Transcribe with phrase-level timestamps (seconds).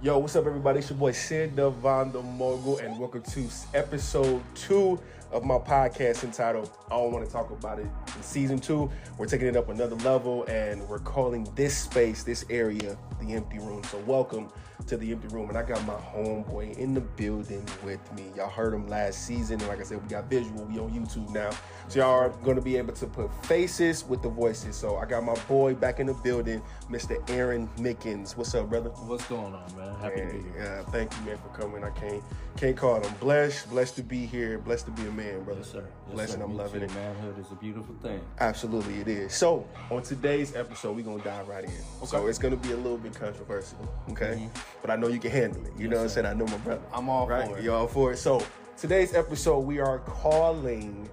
[0.00, 0.78] Yo, what's up, everybody?
[0.78, 4.96] It's your boy Sid Devon the Mogul, and welcome to episode two
[5.32, 7.88] of my podcast entitled I Don't Want to Talk About It.
[8.22, 12.96] Season two, we're taking it up another level, and we're calling this space, this area,
[13.20, 13.82] the empty room.
[13.84, 14.48] So, welcome
[14.86, 18.24] to the empty room, and I got my homeboy in the building with me.
[18.36, 20.64] Y'all heard him last season, and like I said, we got visual.
[20.64, 21.50] We on YouTube now,
[21.88, 24.76] so y'all are going to be able to put faces with the voices.
[24.76, 27.18] So, I got my boy back in the building, Mr.
[27.30, 28.36] Aaron Mickens.
[28.36, 28.90] What's up, brother?
[28.90, 29.94] What's going on, man?
[30.00, 30.52] Happy to be here.
[30.58, 31.82] Yeah, thank you, man, for coming.
[31.84, 32.22] I can't
[32.56, 35.60] can't call him blessed, blessed to be here, blessed to be a man, brother.
[35.60, 35.84] Yes, sir.
[36.08, 36.34] Yes, blessed, sir.
[36.34, 36.86] and I'm Me loving too.
[36.86, 36.94] it.
[36.94, 38.07] Manhood is a beautiful thing.
[38.40, 39.34] Absolutely, it is.
[39.34, 42.06] So, on today's episode, we're gonna dive right in.
[42.06, 43.78] So it's gonna be a little bit controversial,
[44.10, 44.48] okay?
[44.80, 45.72] But I know you can handle it.
[45.76, 46.26] You know what I'm saying?
[46.26, 46.80] I know my brother.
[46.80, 46.96] Mm-hmm.
[46.96, 47.48] I'm all right?
[47.48, 47.64] for it.
[47.64, 48.18] You all for it?
[48.18, 48.44] So
[48.76, 51.08] today's episode, we are calling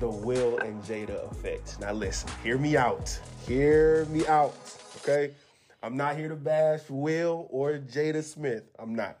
[0.00, 1.78] the Will and Jada effect.
[1.80, 3.18] Now listen, hear me out.
[3.46, 4.54] Hear me out.
[4.98, 5.32] Okay?
[5.82, 8.64] I'm not here to bash Will or Jada Smith.
[8.78, 9.18] I'm not.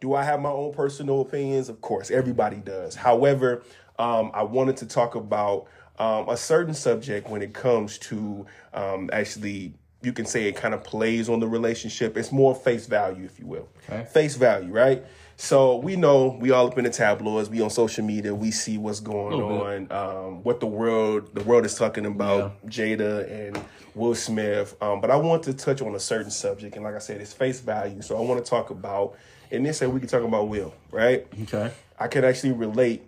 [0.00, 1.68] Do I have my own personal opinions?
[1.68, 2.94] Of course, everybody does.
[2.94, 3.62] However,
[3.98, 5.66] um, I wanted to talk about
[6.00, 10.72] um, a certain subject when it comes to um, actually, you can say it kind
[10.72, 12.16] of plays on the relationship.
[12.16, 13.68] It's more face value, if you will.
[13.88, 14.06] Okay.
[14.06, 15.04] Face value, right?
[15.36, 18.78] So we know we all up in the tabloids, we on social media, we see
[18.78, 23.62] what's going on, um, what the world the world is talking about Jada and
[23.94, 24.76] Will Smith.
[24.82, 27.32] Um, but I want to touch on a certain subject, and like I said, it's
[27.32, 28.00] face value.
[28.00, 29.16] So I want to talk about,
[29.50, 31.26] and then say we can talk about Will, right?
[31.42, 31.70] Okay.
[31.98, 33.02] I can actually relate.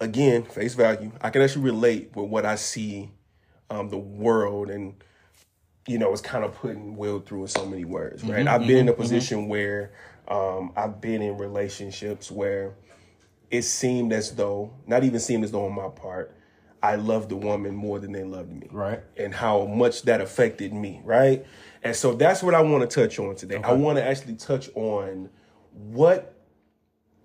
[0.00, 1.12] Again, face value.
[1.20, 3.10] I can actually relate with what I see,
[3.70, 4.94] um, the world, and
[5.86, 8.46] you know, it's kind of putting Will through in so many words, right?
[8.48, 9.92] I've been in a position where
[10.28, 12.74] um, I've been in relationships where
[13.50, 16.34] it seemed as though, not even seemed as though on my part,
[16.82, 19.00] I loved the woman more than they loved me Right.
[19.16, 21.44] and how much that affected me, right?
[21.82, 23.60] And so that's what I want to touch on today.
[23.62, 25.30] I want to actually touch on
[25.72, 26.33] what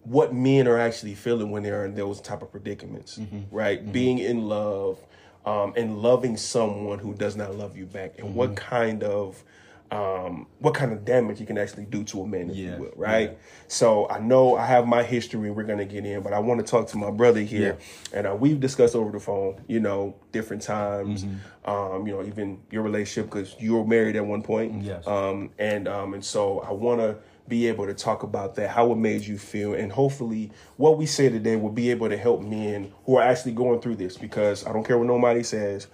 [0.04, 3.20] what men are actually feeling when they're in those type of predicaments,
[3.52, 3.92] right?
[3.92, 5.00] Being in love
[5.46, 9.44] um, and loving someone who does not love you back, and what kind of
[9.92, 12.76] um, what kind of damage you can actually do to a man, if Yeah.
[12.76, 13.36] you will, right?
[13.68, 16.66] So I know I have my history we're gonna get in, but I want to
[16.66, 17.76] talk to my brother here,
[18.14, 21.26] and uh, we've discussed over the phone, you know, different times,
[21.66, 25.08] um, you know, even your relationship because you were married at one point, Yes.
[25.08, 27.18] um, and um, and so I want to
[27.50, 31.06] be able to talk about that, how it made you feel, and hopefully what we
[31.06, 34.66] say today will be able to help men who are actually going through this because
[34.66, 35.88] I don't care what nobody says,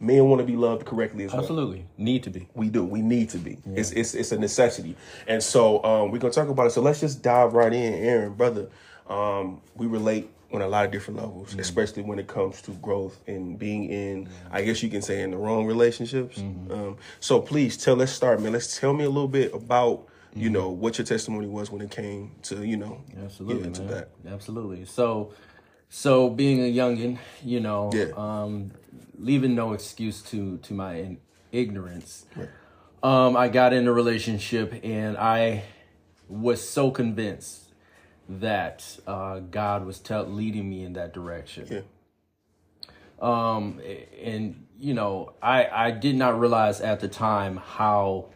[0.00, 1.40] men want to be loved correctly as well.
[1.40, 1.86] Absolutely.
[1.96, 2.48] Need to be.
[2.54, 2.84] We do.
[2.84, 3.58] We need to be.
[3.66, 4.96] It's, it's it's a necessity.
[5.26, 6.70] And so um, we're gonna talk about it.
[6.70, 8.68] So let's just dive right in, Aaron, brother.
[9.08, 13.18] Um, we relate on a lot of different levels, especially when it comes to growth
[13.26, 16.38] and being in, I guess you can say, in the wrong relationships.
[16.38, 17.96] Um, so please tell.
[17.96, 18.52] Let's start, man.
[18.52, 21.90] Let's tell me a little bit about you know what your testimony was when it
[21.90, 23.90] came to you know Absolutely, into man.
[23.90, 24.10] that.
[24.30, 24.84] Absolutely.
[24.84, 25.32] So,
[25.88, 28.10] so being a youngin, you know, Yeah.
[28.16, 28.72] um,
[29.18, 31.16] leaving no excuse to to my
[31.52, 32.26] ignorance.
[33.02, 35.64] Um, I got in a relationship and I
[36.28, 37.72] was so convinced
[38.28, 41.66] that uh, God was tell- leading me in that direction.
[41.70, 41.80] Yeah.
[43.20, 43.80] um
[44.22, 48.26] and you know i i did not realize at the time how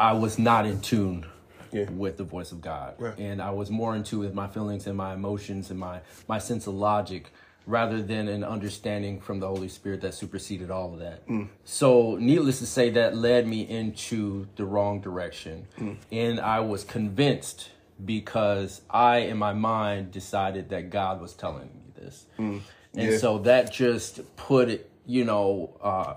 [0.00, 1.26] i was not in tune
[1.72, 1.88] Yeah.
[1.90, 3.16] with the voice of god Right.
[3.18, 6.38] and i was more in tune with my feelings and my emotions and my my
[6.38, 7.24] sense of logic
[7.66, 11.46] rather than an understanding from the holy spirit that superseded all of that mm.
[11.64, 15.96] so needless to say that led me into the wrong direction mm.
[16.10, 17.70] and i was convinced
[18.04, 22.60] because i in my mind decided that god was telling me this mm.
[22.94, 23.18] and Yeah.
[23.18, 26.14] so that just put it, you know, uh,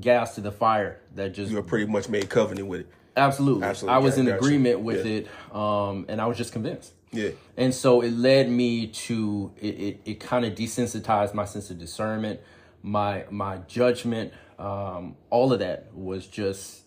[0.00, 1.00] gas to the fire.
[1.16, 2.88] That just You were pretty much made covenant with it.
[3.16, 4.34] Absolutely, Absolutely, I was got- in you.
[4.34, 5.12] agreement with Yeah.
[5.12, 6.92] it, um, and I was just convinced.
[7.12, 7.30] Yeah.
[7.56, 9.66] And so it led me to it.
[9.80, 12.40] It, it kind of desensitized my sense of discernment,
[12.82, 14.32] my my judgment.
[14.58, 16.82] Um, all of that was just,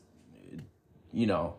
[1.13, 1.55] you know,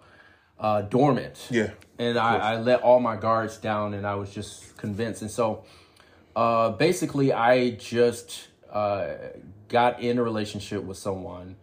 [0.59, 1.47] uh, dormant.
[1.51, 1.71] Yeah.
[1.99, 5.23] And I, I let all my guards down, and I was just convinced.
[5.23, 5.65] And so,
[6.37, 9.09] uh, basically, I just uh,
[9.69, 11.57] got in a relationship with someone,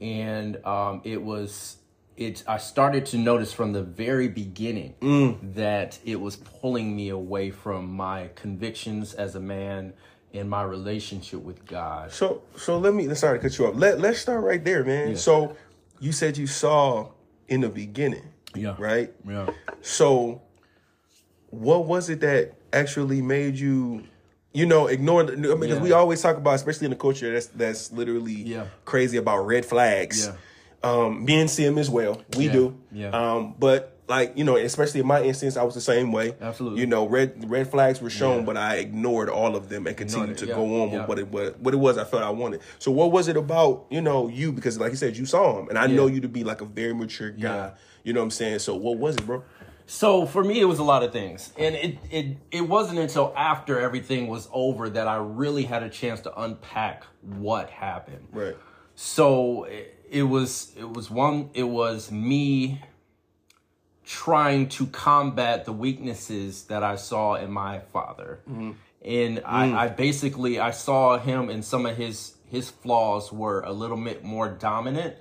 [0.00, 1.76] and um, it was
[2.16, 2.42] it.
[2.46, 5.54] I started to notice from the very beginning mm.
[5.54, 9.92] that it was pulling me away from my convictions as a man
[10.32, 12.12] in my relationship with God.
[12.12, 13.76] So so let me sorry to cut you off.
[13.76, 15.16] Let let's start right there, man.
[15.16, 15.56] So
[16.00, 17.08] you said you saw
[17.48, 18.24] in the beginning,
[18.54, 18.74] Yeah.
[18.78, 19.12] right?
[19.28, 19.50] Yeah.
[19.82, 20.42] So
[21.50, 24.04] what was it that actually made you
[24.54, 25.82] you know, ignore the, I mean, because Yeah.
[25.82, 28.66] we always talk about, especially in the culture that's that's literally Yeah.
[28.84, 30.26] crazy about red flags.
[30.26, 30.34] Yeah.
[30.84, 32.20] Um, me and see him as well.
[32.36, 32.76] We Yeah, do.
[32.92, 33.08] yeah.
[33.10, 36.34] Um, but like you know, especially in my instance, I was the same way.
[36.40, 36.80] Absolutely.
[36.80, 38.44] You know, red red flags were shown, Yeah.
[38.46, 41.28] but I ignored all of them and continued to yeah, go on with what it
[41.28, 42.60] what, what it was I felt I wanted.
[42.78, 43.86] So what was it about?
[43.90, 46.28] You know, you because like you said, you saw him, and I know you to
[46.28, 47.38] be like a very mature guy.
[47.56, 47.70] Yeah.
[48.02, 48.58] You know what I'm saying?
[48.58, 49.44] So what was it, bro?
[49.86, 53.32] So for me, it was a lot of things, and it it it wasn't until
[53.36, 58.26] after everything was over that I really had a chance to unpack what happened.
[58.32, 58.56] Right.
[58.94, 62.82] So it, it was it was one it was me
[64.04, 68.40] trying to combat the weaknesses that I saw in my father.
[68.48, 68.72] Mm-hmm.
[69.04, 69.74] And I, mm.
[69.74, 74.22] I basically I saw him and some of his his flaws were a little bit
[74.22, 75.16] more dominant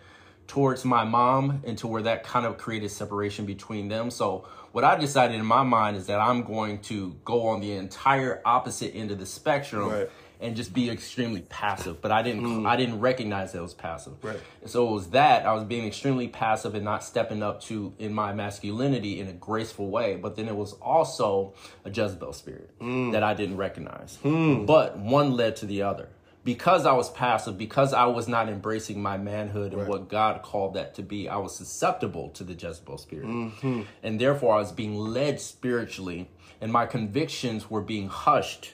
[0.48, 4.12] towards my mom and to where that kind of created separation between them.
[4.12, 7.72] So what I decided in my mind is that I'm going to go on the
[7.72, 10.10] entire opposite end of the spectrum Right.
[10.42, 12.02] And just be extremely passive.
[12.02, 12.68] But I didn't mm.
[12.68, 14.14] I didn't recognize that it was passive.
[14.24, 14.40] Right.
[14.66, 18.14] So it was that I was being extremely passive and not stepping up to in
[18.14, 20.16] my masculinity in a graceful way.
[20.16, 21.54] But then it was also
[21.86, 23.12] a Jezebel spirit mm.
[23.12, 24.18] that I didn't recognize.
[24.24, 24.66] Hmm.
[24.66, 26.10] But one led to the other.
[26.44, 30.74] Because I was passive, because I was not embracing my manhood and what God called
[30.74, 33.28] that to be, I was susceptible to the Jezebel spirit.
[33.28, 33.82] Mm-hmm.
[34.02, 38.74] And therefore, I was being led spiritually, and my convictions were being hushed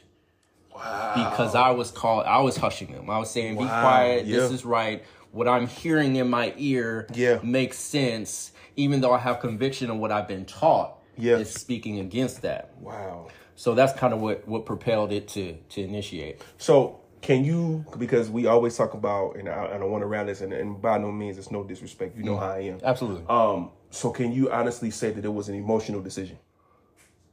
[1.15, 3.09] because I was called, I was hushing them.
[3.09, 5.03] I was saying, be Wow, quiet, this is right.
[5.31, 7.39] What I'm hearing in my ear Yeah.
[7.43, 10.99] makes sense, even though I have conviction of what I've been taught.
[11.17, 11.37] Yeah.
[11.37, 12.71] It's speaking against that.
[12.79, 13.27] Wow.
[13.55, 16.41] So that's kind of what, what propelled it to to initiate.
[16.59, 20.29] So can you because we always talk about and I, and I want to round
[20.29, 22.15] this and, and by no means it's no disrespect.
[22.15, 22.79] You know how I am.
[22.83, 23.23] Absolutely.
[23.27, 23.71] Um.
[23.89, 26.37] So can you honestly say that it was an emotional decision?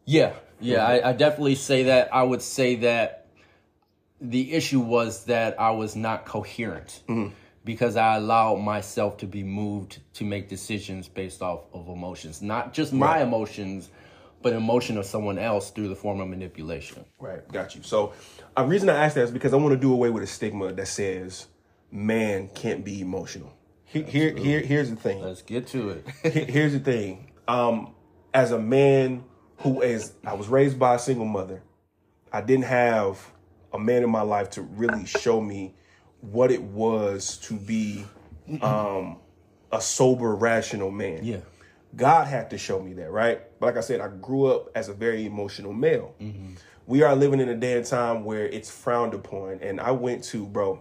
[0.06, 2.14] Yeah, yeah, I, I definitely say that.
[2.14, 3.23] I would say that
[4.30, 7.02] the issue was that I was not coherent
[7.64, 12.72] because I allowed myself to be moved to make decisions based off of emotions, not
[12.72, 13.90] just my emotions,
[14.42, 17.04] but emotion of someone else through the form of manipulation.
[17.18, 17.46] Right.
[17.50, 17.82] Got you.
[17.82, 18.12] So
[18.56, 20.72] a reason I ask that is because I want to do away with a stigma
[20.72, 21.46] that says
[21.90, 23.54] man can't be emotional.
[23.86, 25.22] Here, here here's the thing.
[25.22, 26.08] Let's get to it.
[26.50, 27.30] Here's the thing.
[27.46, 27.94] Um,
[28.32, 29.22] as a man
[29.58, 31.62] who is, I was raised by a single mother.
[32.32, 33.24] I didn't have
[33.74, 35.74] a man in my life to really show me
[36.20, 38.04] what it was to be
[38.62, 39.18] um,
[39.72, 41.24] a sober, rational man.
[41.24, 41.38] Yeah.
[41.96, 43.42] God had to show me that, right?
[43.60, 46.14] But like I said, I grew up as a very emotional male.
[46.86, 49.58] We are living in a day and time where it's frowned upon.
[49.60, 50.80] And I went to, bro,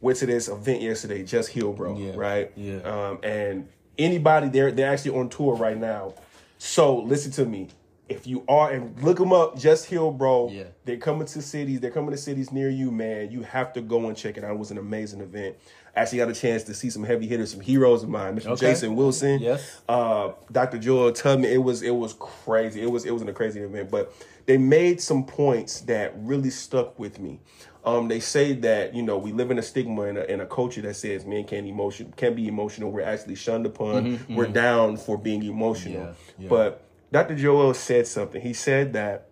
[0.00, 2.12] went to this event yesterday, Just Heal, bro, Yeah.
[2.16, 2.52] right?
[2.56, 2.78] Yeah.
[2.80, 3.68] Um, and
[3.98, 6.14] anybody there, they're actually on tour right now.
[6.58, 7.68] So listen to me.
[8.08, 10.48] If you are, and look them up, Just Heal, bro.
[10.48, 10.64] Yeah.
[10.84, 11.80] They're coming to cities.
[11.80, 13.32] They're coming to cities near you, man.
[13.32, 14.52] You have to go and check it out.
[14.52, 15.56] It was an amazing event.
[15.96, 18.48] Actually, got a chance to see some heavy hitters, some heroes of mine, Mr.
[18.50, 18.66] Okay.
[18.66, 19.80] Jason Wilson, Yes.
[19.88, 20.78] uh, Dr.
[20.78, 21.50] Joel Tubman.
[21.50, 22.80] It was it was crazy.
[22.82, 24.12] It was it was a crazy event, but
[24.44, 27.40] they made some points that really stuck with me.
[27.84, 30.46] Um, they say that you know we live in a stigma in a, in a
[30.46, 32.90] culture that says men can't emotion can't be emotional.
[32.92, 34.20] We're actually shunned upon.
[34.28, 36.02] We're down for being emotional.
[36.02, 36.48] Yeah, yeah.
[36.48, 36.82] But
[37.16, 37.34] Dr.
[37.34, 38.42] Joel said something.
[38.42, 39.28] He said that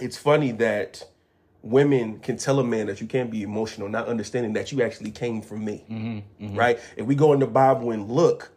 [0.00, 1.04] it's funny that
[1.60, 5.10] women can tell a man that you can't be emotional, not understanding that you actually
[5.10, 5.84] came from me.
[5.90, 6.78] Mm-hmm, Right?
[6.96, 8.50] If we go in the Bible and look,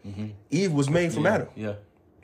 [0.52, 1.50] Eve was made from Adam.
[1.58, 1.74] Yeah.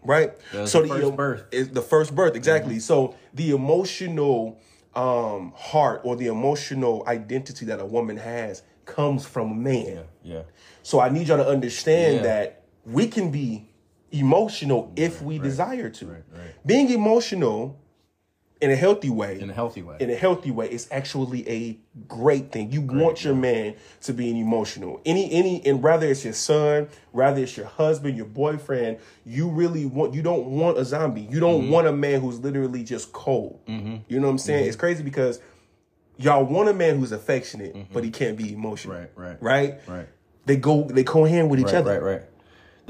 [0.05, 0.31] Right?
[0.67, 1.43] so the first birth.
[1.51, 2.79] Is the first birth, exactly.
[2.79, 4.57] So the emotional
[4.95, 10.05] um heart or the emotional identity that a woman has comes from a man.
[10.23, 10.43] Yeah.
[10.81, 12.21] So I need y'all to understand Yeah.
[12.23, 13.67] that we can be
[14.11, 16.05] emotional if we desire to.
[16.07, 16.23] right.
[16.65, 17.77] Being emotional
[18.61, 19.97] in a healthy way, In a healthy way.
[19.99, 22.71] in a healthy way, is actually a great thing.
[22.71, 25.01] You want your man to be an emotional.
[25.03, 29.87] Any any and rather it's your son, rather it's your husband, your boyfriend, you really
[29.87, 31.21] want you don't want a zombie.
[31.21, 31.71] You don't Mm-hmm.
[31.71, 33.59] want a man who's literally just cold.
[33.67, 34.67] You know what I'm saying?
[34.67, 35.39] It's crazy because
[36.17, 38.95] y'all want a man who's affectionate, but he can't be emotional.
[38.95, 39.19] Mm-hmm.
[39.19, 39.41] Right, right.
[39.41, 39.87] Right?
[39.87, 40.07] Right.
[40.45, 41.99] They go they co-hand with each Right, other.
[41.99, 42.21] right, right.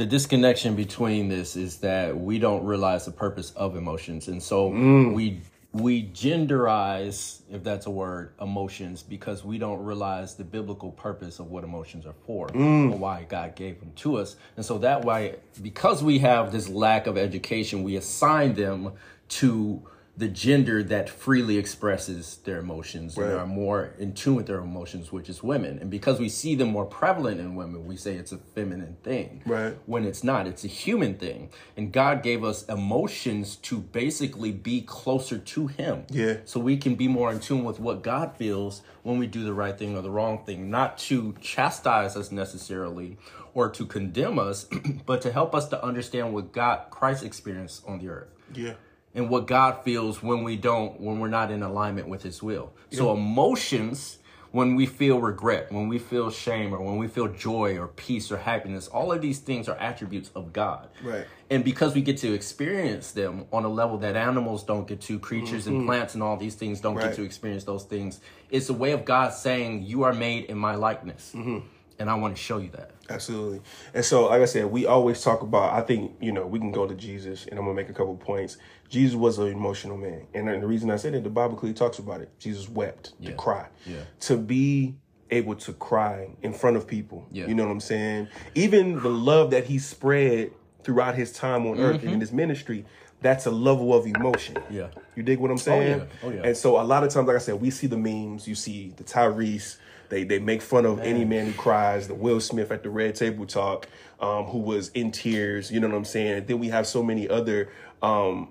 [0.01, 4.71] The disconnection between this is that we don't realize the purpose of emotions, and so
[4.71, 5.13] mm.
[5.13, 5.41] we
[5.73, 11.51] we genderize, if that's a word, emotions because we don't realize the biblical purpose of
[11.51, 12.91] what emotions are for mm.
[12.91, 14.37] or why God gave them to us.
[14.57, 18.93] And so that way, because we have this lack of education, we assign them
[19.29, 19.87] to
[20.21, 23.31] the gender that freely expresses their emotions Right.
[23.31, 25.79] and are more in tune with their emotions, which is women.
[25.79, 29.41] And because we see them more prevalent in women, we say it's a feminine thing.
[29.47, 29.75] Right.
[29.87, 31.49] When it's not, it's a human thing.
[31.75, 36.05] And God gave us emotions to basically be closer to Him.
[36.11, 36.37] Yeah.
[36.45, 39.53] So we can be more in tune with what God feels when we do the
[39.53, 43.17] right thing or the wrong thing, not to chastise us necessarily
[43.55, 44.67] or to condemn us,
[45.07, 48.75] but to help us to understand what God, Christ experienced on the earth Yeah.
[49.13, 52.71] And what God feels when we don't, when we're not in alignment with His will.
[52.91, 54.17] So emotions,
[54.51, 58.31] when we feel regret, when we feel shame, or when we feel joy or peace
[58.31, 60.89] or happiness, all of these things are attributes of God.
[61.03, 61.25] Right.
[61.49, 65.19] And because we get to experience them on a level that animals don't get to,
[65.19, 66.99] creatures and plants and all these things don't Mm-hmm.
[66.99, 67.09] Right.
[67.11, 70.57] get to experience those things, it's a way of God saying, "You are made in
[70.57, 71.59] My likeness," Mm-hmm.
[71.99, 72.91] and I want to show you that.
[73.09, 73.61] Absolutely.
[73.93, 76.71] And so, like I said, we always talk about, I think, you know, we can
[76.71, 78.57] go to Jesus and I'm going to make a couple points.
[78.91, 80.27] Jesus was an emotional man.
[80.33, 82.29] And the reason I said it, the Bible clearly talks about it.
[82.37, 83.67] Jesus wept to cry.
[83.85, 84.01] Yeah.
[84.21, 84.95] To be
[85.31, 87.25] able to cry in front of people.
[87.31, 87.47] Yeah.
[87.47, 88.27] You know what I'm saying?
[88.53, 90.51] Even the love that he spread
[90.83, 92.85] throughout his time on earth and in his ministry,
[93.21, 94.55] that's a level of emotion.
[94.55, 94.73] Mm-hmm.
[94.73, 94.87] Yeah.
[95.15, 95.99] You dig what I'm saying?
[95.99, 96.05] yeah.
[96.21, 96.41] Oh, yeah.
[96.43, 98.45] And so a lot of times, like I said, we see the memes.
[98.45, 99.77] You see the Tyrese.
[100.09, 102.09] They they make fun of any man who cries.
[102.09, 103.87] The Will Smith at the Red Table Talk,
[104.19, 105.71] um, who was in tears.
[105.71, 106.33] You know what I'm saying?
[106.39, 107.69] And then we have so many other
[108.01, 108.49] um,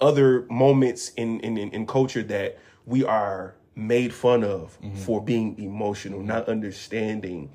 [0.00, 4.96] other moments in, in in in culture that we are made fun of mm-hmm.
[4.96, 7.50] for being emotional, not understanding.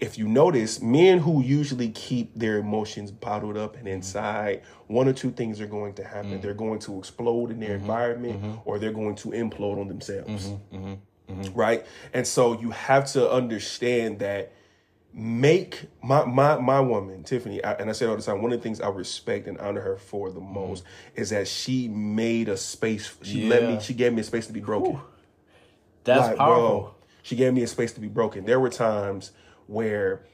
[0.00, 3.94] If you notice, men who usually keep their emotions bottled up and mm-hmm.
[3.94, 6.32] inside, one or two things are going to happen.
[6.32, 6.40] Mm-hmm.
[6.42, 10.52] They're going to explode in their environment or they're going to implode on themselves.
[11.54, 11.86] Right?
[12.12, 14.52] And so you have to understand that
[15.16, 18.52] make my my my woman Tiffany I, and I say it all the time one
[18.52, 20.54] of the things I respect and honor her for the mm-hmm.
[20.54, 24.48] most is that she made a space she let me she gave me a space
[24.48, 24.98] to be broken
[26.04, 26.80] That's like, powerful.
[26.80, 28.44] bro, she gave me a space to be broken.
[28.44, 29.32] There were times
[29.66, 30.24] where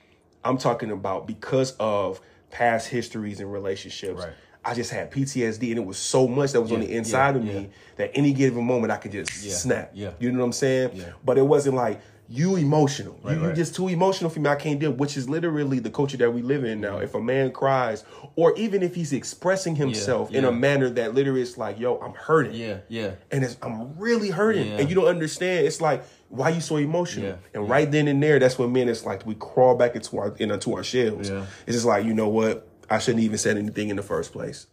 [0.44, 2.20] I'm talking about because of
[2.50, 4.22] past histories and relationships.
[4.24, 4.32] Right.
[4.62, 7.40] I just had PTSD, and it was so much that was on the inside yeah,
[7.40, 7.66] of me yeah.
[7.96, 9.90] that any given moment I could just Yeah, snap.
[9.94, 10.10] yeah.
[10.18, 10.90] You know what I'm saying?
[10.94, 11.12] Yeah.
[11.24, 13.18] But it wasn't like you emotional.
[13.22, 13.56] Right, you, right.
[13.56, 14.48] just too emotional for me.
[14.48, 14.92] I can't deal.
[14.92, 16.94] Which is literally the culture that we live in now.
[16.94, 17.04] Mm-hmm.
[17.04, 18.04] If a man cries,
[18.36, 22.14] or even if he's expressing himself in a manner that literally is like, "Yo, I'm
[22.14, 23.12] hurting." Yeah, yeah.
[23.32, 24.78] and it's, I'm really hurting, Yeah.
[24.78, 25.66] and you don't understand.
[25.66, 27.26] It's like, why you so emotional?
[27.26, 30.16] Yeah, And right then and there, that's when men, it's like we crawl back into
[30.18, 31.28] our into our shells.
[31.28, 31.46] Yeah.
[31.66, 32.68] It's just like, you know what?
[32.88, 34.66] I shouldn't even said anything in the first place.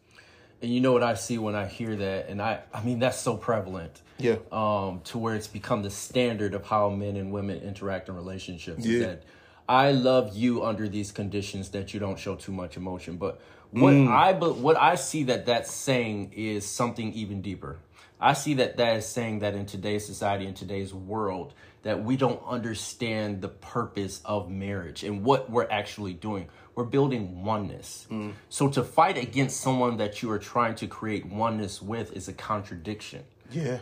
[0.62, 3.20] And you know what I see when I hear that, and I, I mean that's
[3.20, 4.02] so prevalent.
[4.18, 4.38] Yeah.
[4.52, 8.84] Um, to where it's become the standard of how men and women interact in relationships.
[8.86, 8.94] Yeah.
[8.94, 9.24] Is that
[9.70, 13.18] I love you under these conditions that you don't show too much emotion.
[13.18, 13.40] But
[13.72, 14.08] what Mm.
[14.10, 17.78] I but what I see that that's saying is something even deeper.
[18.20, 22.18] I see that that is saying that in today's society, in today's world, that we
[22.18, 26.48] don't understand the purpose of marriage and what we're actually doing.
[26.78, 28.06] We're building oneness.
[28.50, 32.34] So to fight against someone that you are trying to create oneness with is a
[32.34, 33.24] contradiction.
[33.52, 33.80] Yeah.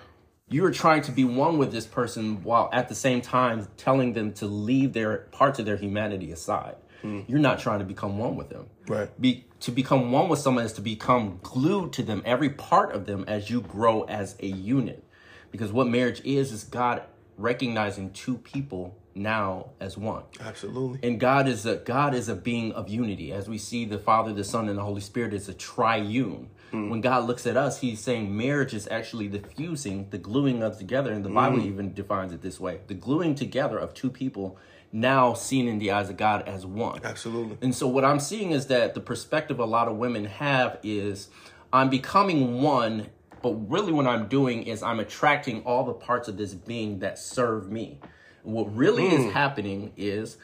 [0.47, 4.13] You are trying to be one with this person while at the same time telling
[4.13, 6.77] them to leave their parts of their humanity aside.
[7.03, 8.67] You're not trying to become one with them.
[8.87, 9.09] Right.
[9.19, 13.05] Be, to become one with someone is to become glued to them, every part of
[13.07, 15.03] them, as you grow as a unit.
[15.51, 17.03] Because what marriage is, is God
[17.37, 20.23] recognizing two people now as one.
[20.39, 21.07] Absolutely.
[21.07, 23.31] And God is a God is a being of unity.
[23.31, 26.49] As we see the Father, the Son, and the Holy Spirit is a triune.
[26.71, 26.89] Hmm.
[26.89, 30.77] When God looks at us, He's saying marriage is actually the fusing, the gluing of
[30.77, 31.11] together.
[31.11, 31.35] And the hmm.
[31.35, 34.57] Bible even defines it this way: the gluing together of two people,
[34.91, 36.99] now seen in the eyes of God as one.
[37.03, 37.57] Absolutely.
[37.61, 41.29] And so what I'm seeing is that the perspective a lot of women have is
[41.71, 43.07] I'm becoming one,
[43.41, 47.17] but really what I'm doing is I'm attracting all the parts of this being that
[47.17, 47.99] serve me.
[48.45, 49.29] What really is hmm.
[49.31, 50.37] happening is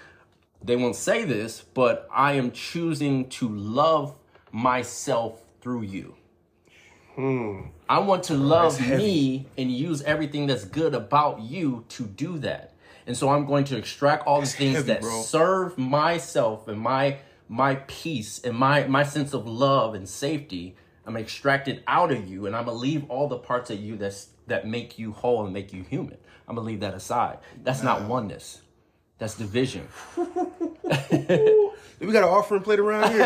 [0.64, 4.18] they won't say this, but I am choosing to love
[4.52, 6.16] myself through you.
[7.16, 7.62] Hmm.
[7.90, 12.74] I want to love me and use everything that's good about you to do that.
[13.06, 15.22] And so I'm going to extract all the things heavy, that bro.
[15.22, 17.18] serve myself and my
[17.50, 20.76] my peace and my my sense of love and safety.
[21.06, 23.80] I'm gonna extract it out of you and I'm gonna leave all the parts of
[23.80, 26.18] you that's that make you whole and make you human.
[26.52, 27.38] I'm gonna leave that aside.
[27.64, 28.62] That's not oneness.
[29.20, 29.88] That's division.
[32.02, 33.20] We got an offering plate around here.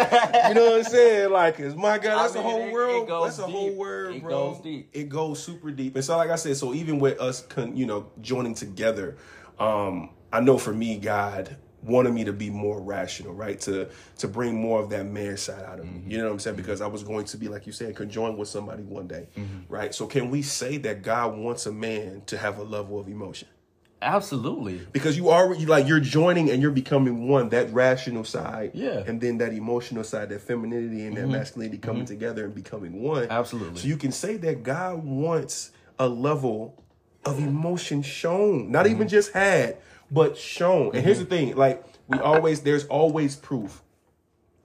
[0.49, 1.31] you know what I'm saying?
[1.31, 3.07] Like, cause my God, that's I a mean, whole it- it world.
[3.07, 4.51] goes that's a whole world, It bro.
[4.51, 4.89] goes deep.
[4.91, 5.95] It goes super deep.
[5.95, 9.15] And so, like I said, so even with us, con, you know, joining together,
[9.59, 11.55] um, I know for me, God
[11.85, 13.59] wanted me to be more rational, right?
[13.61, 13.87] To
[14.17, 15.91] to bring more of that man side out of me.
[15.99, 16.11] Mm-hmm.
[16.11, 16.55] You know what I'm saying?
[16.57, 19.73] Because I was going to be, like you said, conjoined with somebody one day, Mm-hmm.
[19.73, 19.93] right?
[19.93, 23.47] So can we say that God wants a man to have a level of emotion?
[24.01, 24.81] Absolutely.
[24.91, 28.89] Because you already like you're joining and you're becoming one, that rational side, Yeah.
[28.89, 29.09] Mm-hmm.
[29.09, 33.27] and then that emotional side, that femininity and that masculinity coming together and becoming one.
[33.29, 33.79] Absolutely.
[33.79, 36.83] So you can say that God wants a level
[37.25, 38.95] of emotion shown, not Mm-hmm.
[38.95, 39.77] even just had,
[40.11, 40.95] but shown.
[40.95, 41.33] And here's the mm-hmm.
[41.33, 43.81] thing: like we always, there's always proof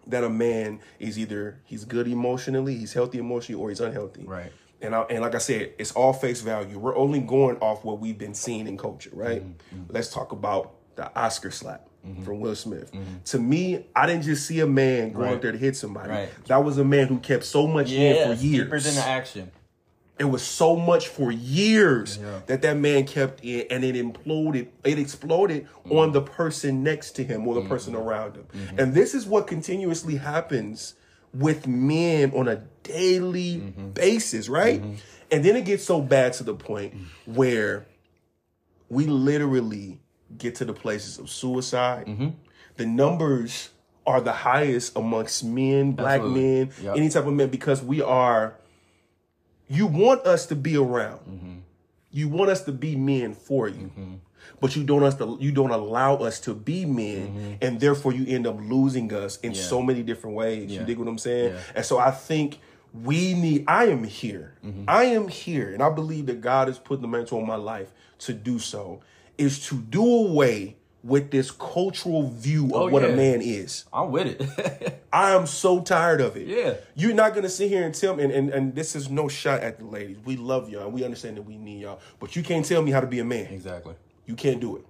[0.06, 4.24] that a man is either he's good emotionally, he's healthy emotionally, or he's unhealthy.
[4.24, 4.52] Right.
[4.82, 6.78] And I, and like I said, it's all face value.
[6.78, 9.42] We're only going off what we've been seeing in culture, right?
[9.42, 9.76] Mm-hmm.
[9.76, 9.92] mm-hmm.
[9.92, 12.22] Let's talk about the Oscar slap mm-hmm.
[12.22, 12.92] from Will Smith.
[13.26, 15.34] To me, I didn't just see a man going Right.
[15.34, 16.10] up there to hit somebody.
[16.10, 16.44] Right.
[16.46, 18.00] That was a man who kept so much Yeah.
[18.30, 18.64] in for years.
[18.64, 19.50] Deeper than the action.
[20.20, 22.40] It was so much for years Yeah.
[22.46, 24.68] that that man kept in, and it imploded.
[24.84, 25.92] It exploded Mm-hmm.
[25.98, 28.46] on the person next to him or the person around him.
[28.78, 30.94] And this is what continuously happens
[31.32, 33.88] with men on a daily Mm-hmm.
[33.90, 34.82] basis, right?
[35.32, 37.86] And then it gets so bad to the point where
[38.88, 40.00] we literally
[40.36, 42.06] get to the places of suicide.
[42.06, 42.28] Mm-hmm.
[42.76, 43.70] The numbers
[44.06, 46.42] are the highest amongst men, black Absolutely.
[46.42, 46.96] men, Yep.
[46.96, 48.56] any type of men, because we are
[49.70, 51.20] you want us to be around.
[51.20, 51.56] Mm-hmm.
[52.10, 53.90] You want us to be men for you.
[54.60, 58.26] But you don't us to, you don't allow us to be men, and therefore you
[58.26, 59.60] end up losing us in Mm-hmm.
[59.60, 59.66] Yeah.
[59.66, 60.70] so many different ways.
[60.70, 61.54] You dig what I'm saying?
[61.54, 61.60] Yeah.
[61.76, 62.58] And so I think
[62.92, 63.64] we need.
[63.68, 64.54] I am here.
[64.64, 64.84] Mm-hmm.
[64.88, 67.92] I am here, and I believe that God has put the mantle on my life
[68.20, 69.00] to do so.
[69.38, 73.84] Is to do away with this cultural view of Oh, what a man is.
[73.92, 75.02] I'm with it.
[75.12, 76.46] I am so tired of it.
[76.46, 76.74] Yeah.
[76.94, 79.60] You're not gonna sit here and tell me, and, and, and this is no shot
[79.60, 80.18] at the ladies.
[80.24, 80.84] We love y'all.
[80.84, 82.00] and We understand that we need y'all.
[82.18, 83.46] But you can't tell me how to be a man.
[83.46, 83.94] exactly.
[84.26, 84.84] You can't do it.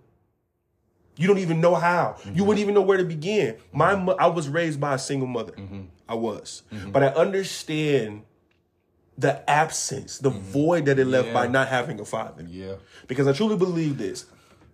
[1.16, 2.16] You don't even know how.
[2.24, 2.44] You mm-hmm.
[2.44, 3.56] wouldn't even know where to begin.
[3.72, 4.06] My mm-hmm.
[4.06, 5.52] mo- I was raised by a single mother.
[5.52, 5.82] Mm-hmm.
[6.08, 6.62] I was.
[6.88, 8.22] But I understand
[9.16, 11.34] the absence, the void that it left Yeah.
[11.34, 12.44] by not having a father.
[12.48, 12.76] Yeah.
[13.06, 14.24] Because I truly believe this.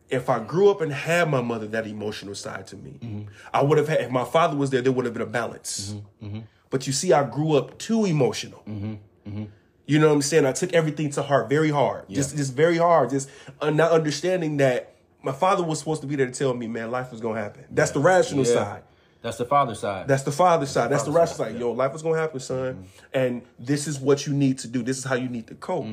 [0.08, 3.22] If I grew up and had my mother that emotional side to me, Mm-hmm.
[3.52, 5.94] I would have had, if my father was there, there would have been a balance.
[6.22, 6.40] Mm-hmm.
[6.70, 8.62] But you see, I grew up too emotional.
[8.68, 9.44] Mm-hmm.
[9.86, 10.46] You know what I'm saying?
[10.46, 12.08] I took everything to heart very hard.
[12.08, 13.10] Just, just very hard.
[13.10, 16.66] Just uh, not understanding that my father was supposed to be there to tell me,
[16.66, 17.64] man, life was going to happen.
[17.70, 18.52] That's the rational Yeah.
[18.54, 18.82] side.
[19.22, 20.06] That's the father side.
[20.06, 20.90] That's the father side.
[20.90, 21.60] That's the father rational side, side.
[21.60, 22.74] Yo, life is gonna happen, son.
[22.74, 22.84] Mm-hmm.
[23.12, 24.84] And this is what you need to do.
[24.84, 25.86] This is how you need to cope.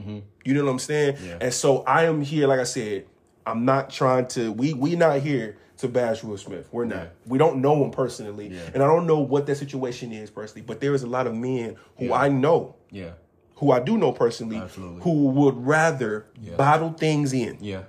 [0.44, 1.18] You know what I'm saying?
[1.26, 1.38] Yeah.
[1.42, 3.06] And so I am here, like I said,
[3.46, 6.70] I'm not trying to we we not here to bash Will Smith.
[6.72, 6.96] We're not.
[6.98, 7.08] Yeah.
[7.26, 8.48] We don't know him personally.
[8.50, 8.62] Yeah.
[8.74, 11.36] And I don't know what that situation is personally, but there is a lot of
[11.36, 12.14] men who Yeah.
[12.14, 13.12] I know, yeah.
[13.56, 15.02] who I do know personally, Absolutely.
[15.02, 16.28] who would rather
[16.58, 17.84] bottle things in Yeah.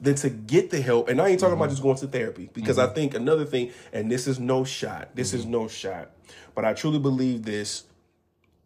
[0.00, 1.08] than to get the help.
[1.08, 1.62] And I ain't talking Mm-hmm.
[1.62, 5.08] about just going to therapy because I think another thing, and this is no shot,
[5.16, 5.38] this Mm-hmm.
[5.38, 6.10] is no shot,
[6.54, 7.84] but I truly believe this.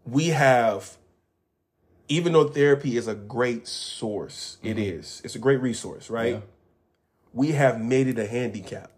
[0.04, 0.97] We have,
[2.08, 6.36] even though therapy is a great source, it is, it's a great resource, right?
[6.36, 6.44] Mm-hmm.
[6.44, 7.32] Yeah.
[7.34, 8.90] We have made it a handicap.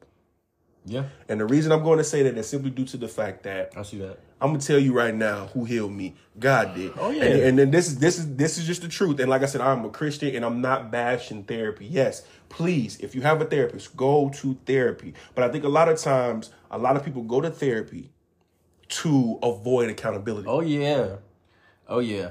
[0.87, 1.05] Yeah.
[1.29, 3.73] And the reason I'm going to say that is simply due to the fact that
[3.77, 4.19] I see that.
[4.41, 6.15] I'm gonna tell you right now who healed me.
[6.39, 6.93] God did.
[6.99, 7.25] Oh, yeah.
[7.25, 9.21] And, and then this is this is this is just the truth.
[9.21, 11.85] And like I said, I'm a Christian and I'm not bashing therapy.
[11.85, 15.13] Yes, please, if you have a therapist, go to therapy.
[15.35, 18.11] But I think a lot of times, a lot of people go to therapy
[18.89, 20.49] to avoid accountability.
[20.49, 21.17] Oh yeah.
[21.87, 22.31] Oh yeah.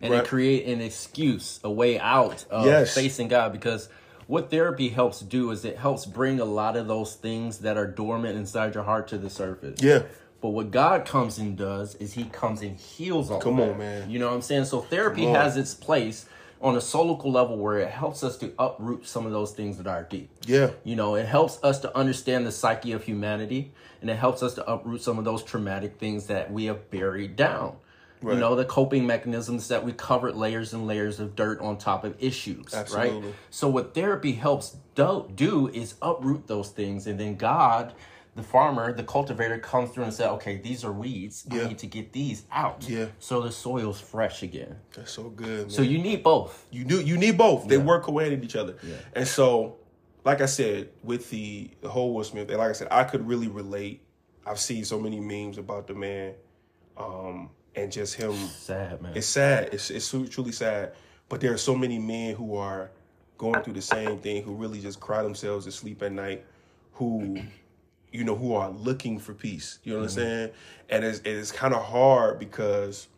[0.00, 0.22] And Right.
[0.22, 2.94] they create an excuse, a way out of Yes.
[2.94, 3.88] facing God because
[4.26, 7.86] what therapy helps do is it helps bring a lot of those things that are
[7.86, 9.82] dormant inside your heart to the surface.
[9.82, 10.02] Yeah.
[10.40, 13.70] But what God comes and does is he comes and heals all Come that.
[13.72, 14.08] on, man.
[14.10, 14.66] You know what I'm saying?
[14.66, 16.26] So therapy has its place
[16.60, 19.86] on a solical level where it helps us to uproot some of those things that
[19.88, 20.28] are deep.
[20.46, 20.70] Yeah.
[20.84, 24.54] You know, it helps us to understand the psyche of humanity and it helps us
[24.54, 27.76] to uproot some of those traumatic things that we have buried down.
[28.20, 28.34] Right.
[28.34, 32.04] You know, the coping mechanisms that we covered layers and layers of dirt on top
[32.04, 33.20] of issues, Absolutely.
[33.28, 33.34] right?
[33.50, 37.94] So what therapy helps do, do is uproot those things and then God,
[38.38, 41.44] the farmer, the cultivator comes through and says, "Okay, these are weeds.
[41.50, 41.62] Yeah.
[41.62, 43.06] I need to get these out." Yeah.
[43.18, 44.76] So the soil's fresh again.
[44.94, 45.62] That's so good.
[45.62, 45.70] Man.
[45.70, 46.64] So you need both.
[46.70, 47.00] You do.
[47.00, 47.66] You need both.
[47.66, 48.76] They work away at each other.
[49.12, 49.78] And so,
[50.24, 53.26] like I said, with the, the whole Will Smith, and like I said, I could
[53.26, 54.02] really relate.
[54.46, 56.34] I've seen so many memes about the man,
[56.96, 58.34] um, and just him.
[58.34, 59.12] Sad, man.
[59.14, 59.70] It's sad.
[59.72, 60.92] It's it's truly sad.
[61.28, 62.90] But there are so many men who are
[63.36, 66.44] going through the same thing, who really just cry themselves to sleep at night,
[66.92, 67.38] who,
[68.10, 69.78] you know, who are looking for peace.
[69.84, 70.18] You know what I'm mm-hmm.
[70.18, 70.50] saying?
[70.90, 73.08] And it's it's kind of hard because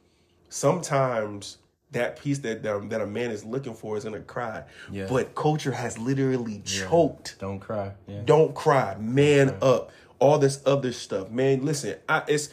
[0.48, 1.58] sometimes
[1.92, 4.64] that piece that that, um, that a man is looking for is gonna cry.
[4.90, 5.06] Yeah.
[5.08, 7.38] But culture has literally choked.
[7.38, 7.92] Don't cry.
[8.06, 8.22] Yeah.
[8.24, 9.90] Don't cry, man up.
[10.18, 11.64] All this other stuff, man.
[11.64, 12.50] Listen, I, it's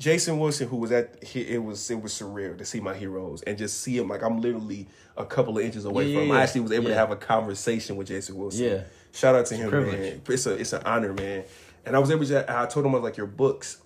[0.00, 1.16] Jason Wilson who was at.
[1.36, 4.40] It was it was surreal to see my heroes and just see him like I'm
[4.40, 6.22] literally a couple of inches away Yeah, from.
[6.22, 6.28] him.
[6.30, 8.64] yeah, I actually was able to have a conversation with Jason Wilson.
[8.64, 8.82] Yeah.
[9.12, 9.98] shout out to him, privilege.
[10.00, 10.22] man.
[10.28, 11.44] It's a it's an honor, man.
[11.84, 12.44] And I was able to.
[12.60, 13.80] I told him I was like your books.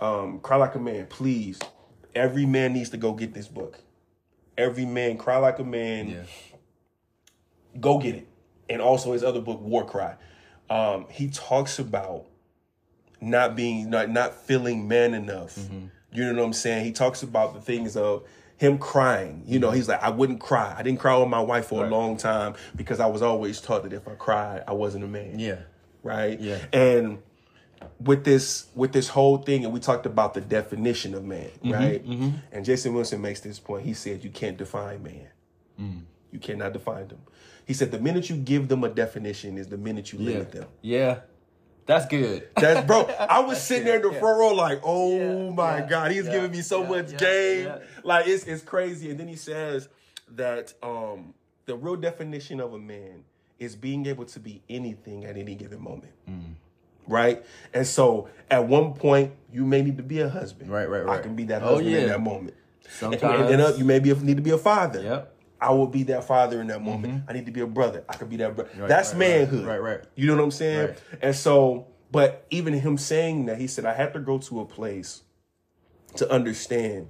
[0.00, 1.58] Um, cry like a man, please.
[2.14, 3.78] Every man needs to go get this book.
[4.58, 6.22] Every man, cry like a man Yeah.
[7.78, 8.26] go get it.
[8.68, 10.16] And also his other book, War Cry.
[10.68, 12.26] Um, he talks about
[13.20, 15.58] not being not not feeling man enough.
[16.12, 16.84] You know what I'm saying?
[16.84, 18.24] He talks about the things of
[18.56, 19.44] him crying.
[19.46, 20.74] You know, he's like, I wouldn't cry.
[20.76, 23.84] I didn't cry with my wife for a long time because I was always taught
[23.84, 25.60] that if I cried, I wasn't a man Yeah.
[26.02, 26.38] right?
[26.38, 26.58] Yeah.
[26.72, 27.22] And
[27.98, 31.72] with this with this whole thing, and we talked about the definition of man, Mm-hmm,
[31.72, 32.04] right?
[32.52, 33.84] And Jason Wilson makes this point.
[33.86, 35.28] He said you can't define man.
[35.80, 36.02] Mm.
[36.32, 37.20] You cannot define them.
[37.66, 40.26] He said the minute you give them a definition is the minute you Yeah.
[40.32, 40.66] limit them.
[40.82, 41.18] Yeah.
[41.90, 42.48] That's good.
[42.54, 43.02] That's bro.
[43.18, 44.20] I was sitting there in the Yeah.
[44.20, 47.72] front row like, oh Yeah, my yeah, god, he's giving me so much game.
[48.04, 49.10] Like it's it's crazy.
[49.10, 49.88] And then he says
[50.36, 51.34] that um
[51.66, 53.24] the real definition of a man
[53.58, 56.12] is being able to be anything at any given moment.
[56.28, 56.54] Mm.
[57.08, 57.44] Right?
[57.74, 60.70] And so at one point you may need to be a husband.
[60.70, 61.18] Right, right, right.
[61.18, 62.54] I can be that Oh, husband in that moment.
[62.84, 63.40] And, Sometimes.
[63.50, 65.02] and then uh, you maybe need to be a father.
[65.02, 65.29] Yep.
[65.60, 67.24] I will be that father in that moment.
[67.28, 68.04] I need to be a brother.
[68.08, 68.70] I could be that brother.
[68.88, 69.20] That's Mm-hmm.
[69.20, 69.66] right, right, manhood.
[69.66, 70.00] right, right.
[70.14, 70.88] You know what I'm saying?
[70.88, 70.98] Right.
[71.20, 74.64] And so, but even him saying that, he said, I had to go to a
[74.64, 75.22] place
[76.16, 77.08] to understand,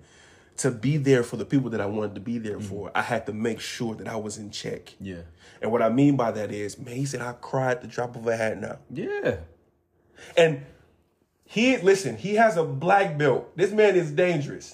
[0.58, 2.68] to be there for the people that I wanted to be there Mm-hmm.
[2.68, 2.90] for.
[2.94, 4.94] I had to make sure that I was in check.
[5.00, 5.22] Yeah.
[5.62, 8.26] And what I mean by that is, man, he said, I cried the drop of
[8.26, 8.78] a hat now.
[8.92, 9.36] Yeah.
[10.36, 10.62] And
[11.50, 13.50] he listen, he has a black belt.
[13.56, 14.72] This man is dangerous.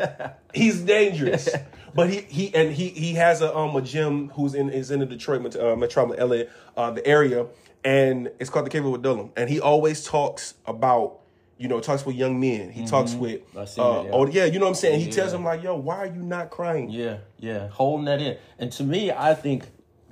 [0.52, 1.48] He's dangerous.
[1.94, 4.98] But he he and he he has a um a gym who's in is in
[4.98, 6.42] the Detroit uh, metropolitan LA
[6.76, 7.46] uh the area
[7.84, 9.30] and it's called the Cave of Adullam.
[9.36, 11.20] And he always talks about
[11.56, 12.70] you know, talks with young men.
[12.70, 14.10] He talks with uh, it, yeah.
[14.12, 15.00] oh yeah, you know what I'm saying?
[15.00, 15.38] He tells Yeah.
[15.38, 17.18] them like, "Yo, why are you not crying?" Yeah.
[17.38, 17.68] Yeah.
[17.68, 18.36] Holding that in.
[18.58, 19.66] And to me, I think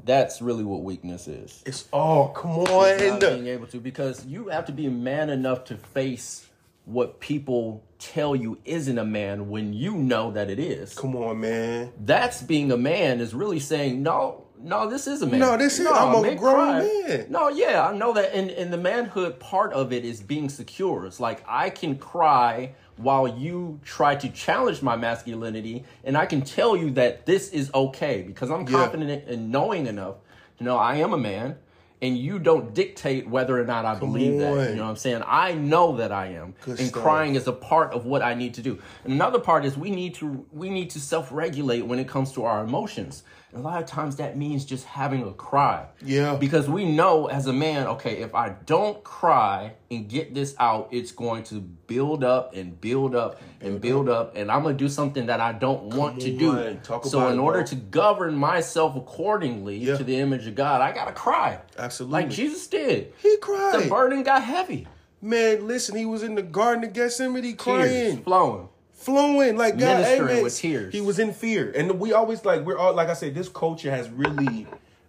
[0.07, 1.63] that's really what weakness is.
[1.67, 2.67] It's all come on,
[2.99, 3.19] not on.
[3.19, 6.47] being able to because you have to be a man enough to face
[6.85, 10.95] what people tell you isn't a man when you know that it is.
[10.95, 11.93] Come on, man.
[12.05, 14.46] That's being a man is really saying no.
[14.61, 15.41] No, this is a man.
[15.41, 16.81] No, this is- I'm a grown cry.
[16.83, 17.27] man.
[17.29, 18.35] No, yeah, I know that.
[18.35, 21.07] And, and the manhood part of it is being secure.
[21.07, 26.41] It's like I can cry while you try to challenge my masculinity, and I can
[26.41, 28.79] tell you that this is okay because I'm Yeah.
[28.79, 30.17] confident in knowing enough
[30.59, 31.57] to know I am a man,
[32.01, 34.71] and you don't dictate whether or not I believe that.
[34.71, 35.23] You know what I'm saying?
[35.27, 37.03] I know that I am, Good and stuff.
[37.03, 38.79] crying is a part of what I need to do.
[39.05, 42.33] And another part is we need to we need to self regulate when it comes
[42.33, 43.23] to our emotions.
[43.55, 45.87] A lot of times that means just having a cry.
[46.05, 46.35] Yeah.
[46.35, 50.89] Because we know as a man, okay, if I don't cry and get this out,
[50.91, 54.89] it's going to build up and build up and build up, and I'm gonna do
[54.89, 56.59] something that I don't want to do.
[56.59, 57.67] on, talk so in it, order bro.
[57.69, 59.97] to govern myself accordingly Yeah.
[59.97, 61.61] to the image of God, I gotta cry.
[61.79, 62.13] Absolutely.
[62.23, 63.13] Like Jesus did.
[63.23, 63.85] He cried.
[63.85, 64.87] The burden got heavy.
[65.23, 68.69] Man, listen, he was in the Garden of Gethsemane Tears crying, flowing.
[69.07, 70.01] Flowing like God.
[70.01, 70.93] Ministering with tears.
[70.93, 73.37] He was in fear, and we always like we're all like I said.
[73.37, 74.67] This culture has really,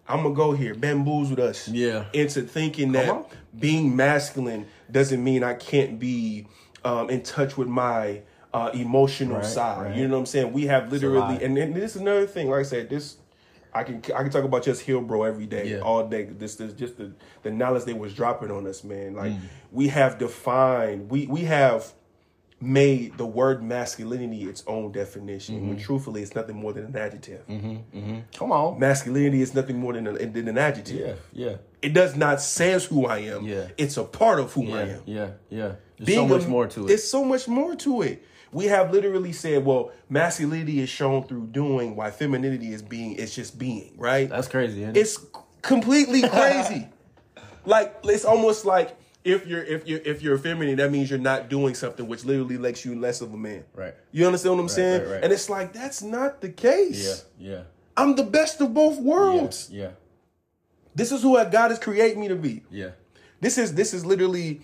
[0.07, 2.05] I'm gonna go here, bamboozled us, Yeah.
[2.13, 3.25] into thinking that
[3.59, 6.45] being masculine doesn't mean I can't be
[6.85, 8.21] um, in touch with my
[8.53, 9.81] uh, emotional Right, side.
[9.87, 9.95] right.
[9.95, 10.53] You know what I'm saying?
[10.53, 12.49] We have literally, and, and this is another thing.
[12.51, 13.17] Like I said, this.
[13.73, 15.79] I can I can talk about just Heal Bro every day, Yeah.
[15.81, 16.23] all day.
[16.25, 19.15] This is just the the knowledge they was dropping on us, man.
[19.15, 19.39] Like Mm.
[19.71, 21.93] we have defined, we we have
[22.59, 25.55] made the word masculinity its own definition.
[25.57, 25.67] Mm-hmm.
[25.69, 27.41] When truthfully, it's nothing more than an adjective.
[28.35, 28.79] Come on.
[28.79, 31.19] Masculinity is nothing more than, a, than an adjective.
[31.31, 33.45] Yeah, yeah, It does not says who I am.
[33.45, 33.67] Yeah.
[33.77, 35.01] It's a part of who I am.
[35.05, 35.73] yeah, yeah.
[35.97, 36.87] There's Being so much a- more to it.
[36.87, 38.23] There's so much more to it.
[38.51, 43.35] We have literally said, well, masculinity is shown through doing, while femininity is being, it's
[43.35, 44.29] just being, right?
[44.29, 44.83] That's crazy.
[44.83, 44.99] Isn't it?
[45.01, 45.19] It's
[45.61, 46.87] completely crazy.
[47.65, 51.49] like it's almost like if you're if you're if you're feminine, that means you're not
[51.49, 53.63] doing something which literally makes you less of a man.
[53.75, 53.93] Right.
[54.11, 55.01] You understand what I'm saying?
[55.03, 55.23] right, right.
[55.23, 57.25] And it's like that's not the case.
[57.37, 57.61] yeah, yeah,
[57.95, 59.69] I'm the best of both worlds.
[59.71, 59.91] yeah,
[60.95, 62.63] This is who God has created me to be.
[62.71, 62.91] yeah.
[63.39, 64.61] This is this is literally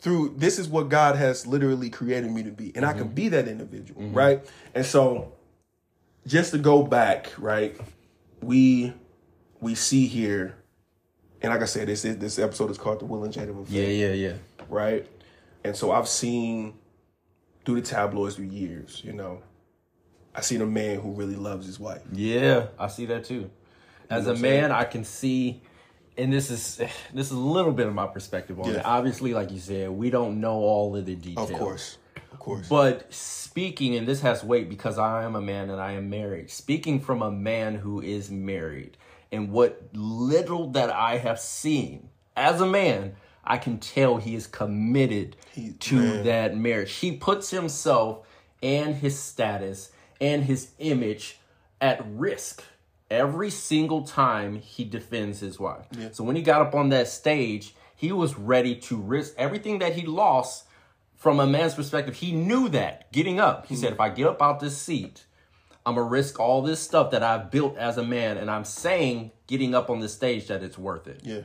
[0.00, 2.72] through this is what God has literally created me to be.
[2.76, 2.98] And I Mm-hmm.
[2.98, 4.44] can be that individual, right?
[4.74, 5.32] And so
[6.26, 7.76] just to go back, right?
[8.42, 8.92] We
[9.60, 10.54] we see here
[11.42, 13.70] and like I said, this is this episode is called The Will and Jada effect
[13.70, 14.32] Yeah, yeah, yeah.
[14.68, 15.06] right?
[15.64, 16.74] And so I've seen
[17.64, 19.42] through the tabloids for years, you know,
[20.34, 22.02] I seen a man who really loves his wife.
[22.12, 23.50] Yeah, I see that too.
[24.08, 25.62] As know a man, I can see,
[26.16, 26.76] and this is
[27.14, 28.78] this is a little bit of my perspective on Yeah.
[28.78, 28.84] it.
[28.86, 31.50] Obviously, like you said, we don't know all of the details.
[31.50, 31.98] Of course,
[32.32, 32.68] of course.
[32.68, 36.50] But speaking, and this has weight because I am a man and I am married.
[36.50, 38.96] Speaking from a man who is married,
[39.32, 44.46] and what little that I have seen as a man, I can tell he is
[44.46, 46.24] committed He- to man.
[46.24, 46.92] that marriage.
[46.92, 48.26] He puts himself
[48.62, 51.38] and his status and his image
[51.80, 52.62] at risk
[53.10, 55.86] every single time he defends his wife.
[56.12, 59.94] So when he got up on that stage, he was ready to risk everything that
[59.94, 60.66] he lost
[61.14, 62.16] from a man's perspective.
[62.16, 63.66] He knew that getting up.
[63.66, 63.80] He hmm.
[63.80, 65.24] said, if I get up out this seat,
[65.86, 69.30] I'm gonna risk all this stuff that I've built as a man, and I'm saying
[69.46, 71.42] getting up on the stage that it's worth it yeah,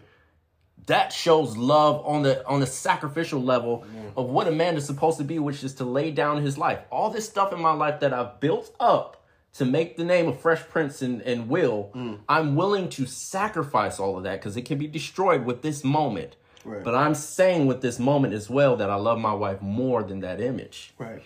[0.88, 3.86] that shows love on the on the sacrificial level
[4.18, 6.80] of what a man is supposed to be, which is to lay down his life.
[6.92, 9.24] All this stuff in my life that I've built up
[9.54, 12.20] to make the name of Fresh Prince and, and Will, mm.
[12.28, 16.38] I'm willing to sacrifice all of that because it can be destroyed with this moment.
[16.64, 16.84] Right.
[16.84, 20.22] But I'm saying with this moment as well that I love my wife more than
[20.22, 20.94] that image.
[20.98, 21.22] right.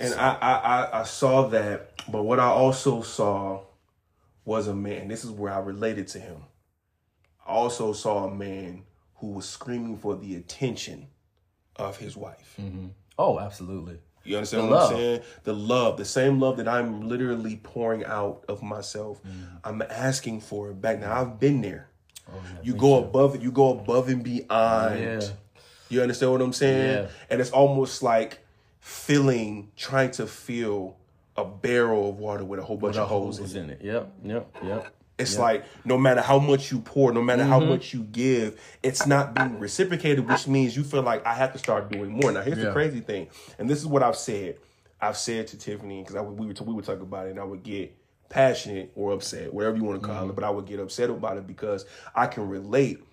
[0.00, 3.62] And I, I, I, I saw that, but what I also saw
[4.44, 5.08] was a man.
[5.08, 6.38] This is where I related to him.
[7.46, 8.84] I also saw a man
[9.16, 11.08] who was screaming for the attention
[11.76, 12.56] of his wife.
[12.60, 12.86] Mm-hmm.
[13.18, 13.98] Oh, absolutely.
[14.24, 14.90] You understand The what love.
[14.90, 15.20] I'm saying?
[15.44, 19.56] The love, the same love that I'm literally pouring out of myself, mm-hmm.
[19.64, 21.00] I'm asking for it back.
[21.00, 21.88] Now I've been there.
[22.28, 23.42] Oh, you go above it.
[23.42, 25.00] You go above and beyond.
[25.00, 25.20] Yeah.
[25.88, 27.04] You understand what I'm saying?
[27.04, 27.10] Yeah.
[27.28, 28.38] And it's almost like
[28.80, 30.96] filling, trying to fill
[31.36, 33.80] a barrel of water with a whole bunch of holes holes in it.
[33.80, 33.82] in it.
[33.82, 34.12] Yep.
[34.24, 34.56] Yep.
[34.64, 34.94] Yep.
[35.18, 37.68] It's like no matter how much you pour, no matter how Mm-hmm.
[37.68, 41.58] much you give, it's not being reciprocated, which means you feel like I have to
[41.58, 42.32] start doing more.
[42.32, 44.56] Now, here's the crazy thing, and this is what I've said.
[44.98, 47.62] I've said to Tiffany because we were we would talk about it, and I would
[47.62, 47.94] get
[48.30, 50.30] passionate or upset, whatever you want to call Mm-hmm.
[50.30, 53.04] it, but I would get upset about it because I can relate.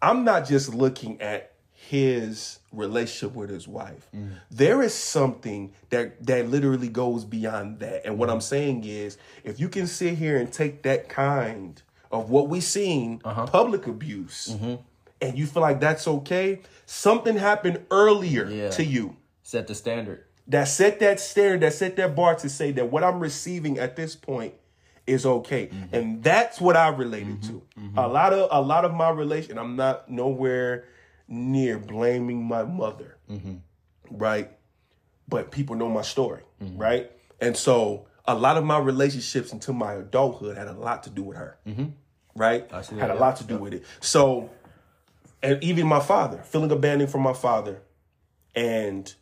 [0.00, 1.49] I'm not just looking at
[1.90, 4.06] his relationship with his wife.
[4.14, 4.30] Mm.
[4.48, 8.06] There is something that that literally goes beyond that.
[8.06, 8.34] And what Mm.
[8.34, 12.60] I'm saying is, if you can sit here and take that kind of what we
[12.60, 13.46] seen, Uh-huh.
[13.46, 14.74] public abuse, Mm-hmm.
[15.20, 18.70] and you feel like that's okay, something happened earlier Yeah.
[18.70, 20.22] to you Set the standard.
[20.46, 23.96] that set that standard, that set that bar to say that what I'm receiving at
[23.96, 24.54] this point
[25.08, 25.94] is okay, Mm-hmm.
[25.96, 27.62] and that's what I related to.
[27.96, 30.84] A lot of a lot of my relation, I'm not nowhere
[31.30, 33.54] near blaming my mother, Mm-hmm.
[34.10, 34.50] right?
[35.28, 36.76] But people know my story, Mm-hmm.
[36.78, 37.10] right?
[37.40, 41.22] And so a lot of my relationships until my adulthood had a lot to do
[41.22, 41.56] with her,
[42.34, 42.68] right?
[42.68, 42.82] Mm-hmm.
[42.82, 43.84] See had that, a lot to do with it.
[44.00, 44.50] So,
[45.42, 47.80] and even my father, feeling abandoned from my father,
[48.54, 49.12] and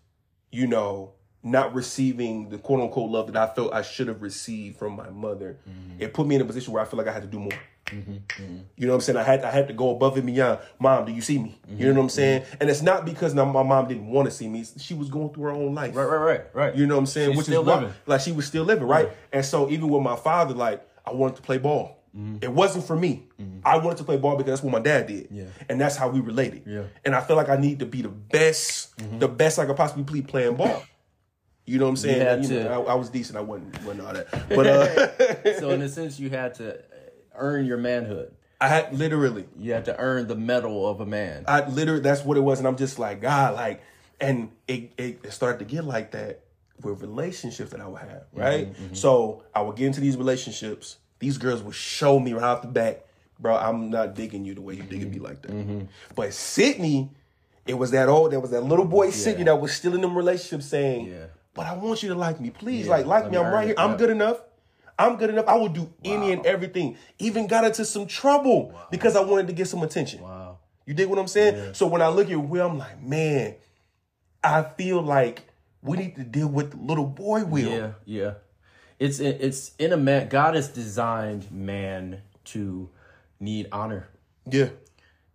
[0.50, 4.78] you know, not receiving the quote unquote love that I felt I should have received
[4.78, 5.58] from my mother,
[5.98, 7.52] it put me in a position where I feel like I had to do more.
[7.90, 8.58] Mm-hmm.
[8.76, 9.18] You know what I'm saying?
[9.18, 10.60] I had I had to go above and beyond.
[10.78, 11.58] Mom, do you see me?
[11.68, 12.08] You know what I'm mm-hmm.
[12.08, 12.42] saying?
[12.42, 12.56] Mm-hmm.
[12.60, 14.64] And it's not because my mom didn't want to see me.
[14.76, 15.94] She was going through her own life.
[15.96, 16.04] Right.
[16.04, 16.18] Right.
[16.18, 16.44] Right.
[16.54, 16.74] Right.
[16.74, 17.30] You know what I'm saying?
[17.30, 19.10] She's Which still is why, like she was still living, right?
[19.32, 21.96] And so even with my father, like I wanted to play ball.
[22.40, 23.28] It wasn't for me.
[23.64, 25.28] I wanted to play ball because that's what my dad did.
[25.30, 25.44] Yeah.
[25.68, 26.64] And that's how we related.
[26.66, 26.82] Yeah.
[27.04, 30.02] And I feel like I need to be the best, the best I could possibly
[30.02, 30.82] be playing ball.
[31.64, 32.20] You know what I'm saying?
[32.20, 33.36] had You know, I, I was decent.
[33.36, 34.48] I wasn't, wasn't all that.
[34.48, 36.80] But uh, so in a sense, you had to
[37.38, 38.34] earn your manhood.
[38.60, 41.44] I had literally, You had to earn the medal of a man.
[41.46, 42.58] I literally, that's what it was.
[42.58, 43.82] And I'm just like, God, like,
[44.20, 46.40] and it, it, it started to get like that
[46.82, 48.72] with relationships that I would have, mm-hmm, right?
[48.72, 48.94] Mm-hmm.
[48.94, 50.96] So I would get into these relationships.
[51.20, 53.06] These girls would show me right off the bat,
[53.38, 55.52] bro, I'm not digging you the way you digging me like that.
[55.52, 55.82] Mm-hmm.
[56.16, 57.10] But Sydney,
[57.66, 60.16] it was that old, there was that little boy Sydney that was still in them
[60.16, 61.26] relationships saying, Yeah.
[61.54, 62.50] but I want you to like me.
[62.50, 63.38] Please, Yeah, like, like let me.
[63.38, 63.74] I'm right it, here.
[63.78, 64.38] I'm good enough.
[64.98, 65.46] I'm good enough.
[65.46, 66.96] I will do any and everything.
[67.18, 70.22] Even got into some trouble because I wanted to get some attention.
[70.22, 70.58] Wow.
[70.86, 71.74] You dig what I'm saying?
[71.74, 73.54] So when I look at Will, I'm like, man,
[74.42, 75.42] I feel like
[75.82, 77.70] we need to deal with the little boy Will.
[77.70, 77.92] Yeah.
[78.04, 78.34] Yeah.
[78.98, 80.28] It's it's in a man.
[80.28, 82.90] God has designed man to
[83.38, 84.08] need honor.
[84.50, 84.70] Yeah.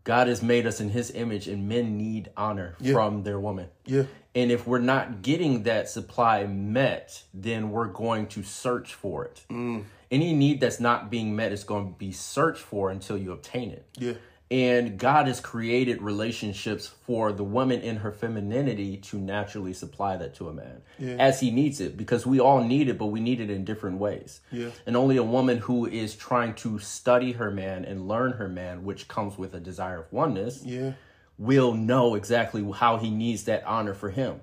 [0.04, 3.70] God has made us in His image, and men need honor from their woman.
[3.86, 4.04] Yeah.
[4.36, 9.42] And if we're not getting that supply met, then we're going to search for it.
[9.50, 9.84] Mm.
[10.12, 13.72] Any need that's not being met is going to be searched for until you obtain
[13.72, 13.86] it.
[13.98, 14.14] Yeah.
[14.54, 20.36] And God has created relationships for the woman in her femininity to naturally supply that
[20.36, 20.84] to a man
[21.20, 23.98] as he needs it because we all need it, but we need it in different
[23.98, 24.42] ways.
[24.52, 24.70] Yeah.
[24.86, 28.84] And only a woman who is trying to study her man and learn her man,
[28.84, 30.92] which comes with a desire of oneness, Yeah.
[31.40, 34.42] will know exactly how he needs that honor for him.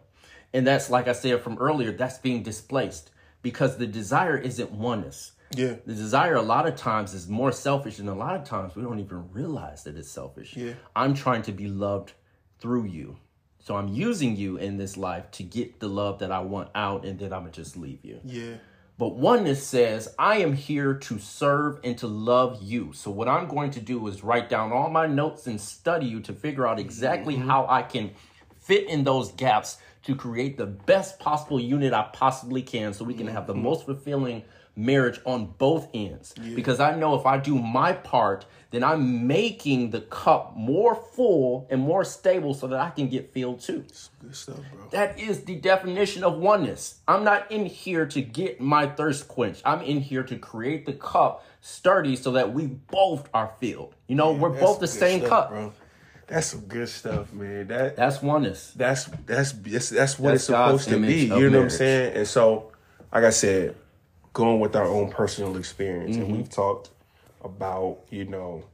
[0.52, 3.10] And that's like I said from earlier, that's being displaced.
[3.42, 5.32] because the desire isn't oneness.
[5.52, 5.74] Yeah.
[5.84, 8.82] The desire a lot of times is more selfish, and a lot of times we
[8.82, 10.56] don't even realize that it's selfish.
[10.56, 10.74] Yeah.
[10.94, 12.12] I'm trying to be loved
[12.60, 13.16] through you.
[13.58, 17.04] So I'm using you in this life to get the love that I want out,
[17.04, 18.20] and then I'm gonna just leave you.
[18.24, 18.54] Yeah.
[18.96, 22.92] But oneness says, I am here to serve and to love you.
[22.92, 26.20] So, what I'm going to do is write down all my notes and study you
[26.20, 27.48] to figure out exactly mm-hmm.
[27.48, 28.10] how I can
[28.60, 33.14] fit in those gaps to create the best possible unit I possibly can so we
[33.14, 33.62] can have the mm-hmm.
[33.62, 34.42] most fulfilling
[34.84, 36.34] marriage on both ends.
[36.54, 41.66] Because I know if I do my part, then I'm making the cup more full
[41.70, 43.84] and more stable so that I can get filled too.
[44.22, 44.88] Good stuff, bro.
[44.90, 47.00] That is the definition of oneness.
[47.08, 49.62] I'm not in here to get my thirst quenched.
[49.64, 53.94] I'm in here to create the cup sturdy so that we both are filled.
[54.06, 55.50] You know, we're both the same stuff, cup.
[55.50, 55.72] bro.
[56.28, 57.66] That's some good stuff, man.
[57.66, 58.72] That That's oneness.
[58.76, 61.24] that's that's that's, that's what That's it's supposed God's to be.
[61.24, 62.16] You know what I'm saying?
[62.16, 62.70] And so,
[63.12, 63.74] like I said,
[64.32, 66.24] going with our own personal experience, Mm-hmm.
[66.24, 66.90] and we've talked
[67.44, 68.64] about you know,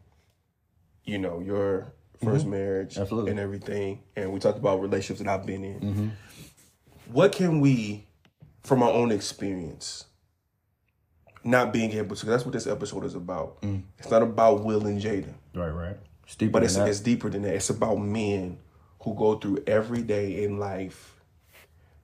[1.04, 1.92] you know your
[2.22, 3.02] 1st marriage Mm-hmm.
[3.02, 3.30] Absolutely.
[3.32, 5.80] and everything, and we talked about relationships that I've been in.
[5.80, 6.08] Mm-hmm.
[7.12, 8.04] What can we,
[8.64, 10.06] from our own experience,
[11.44, 12.26] not being able to?
[12.26, 13.60] That's what this episode is about.
[13.62, 13.82] Mm.
[13.98, 15.32] It's not about Will and Jada.
[15.54, 15.96] Right, right.
[16.24, 16.88] It's deeper But than it's, that.
[16.88, 17.54] it's deeper than that.
[17.54, 18.58] It's about men
[19.02, 21.14] who go through every day in life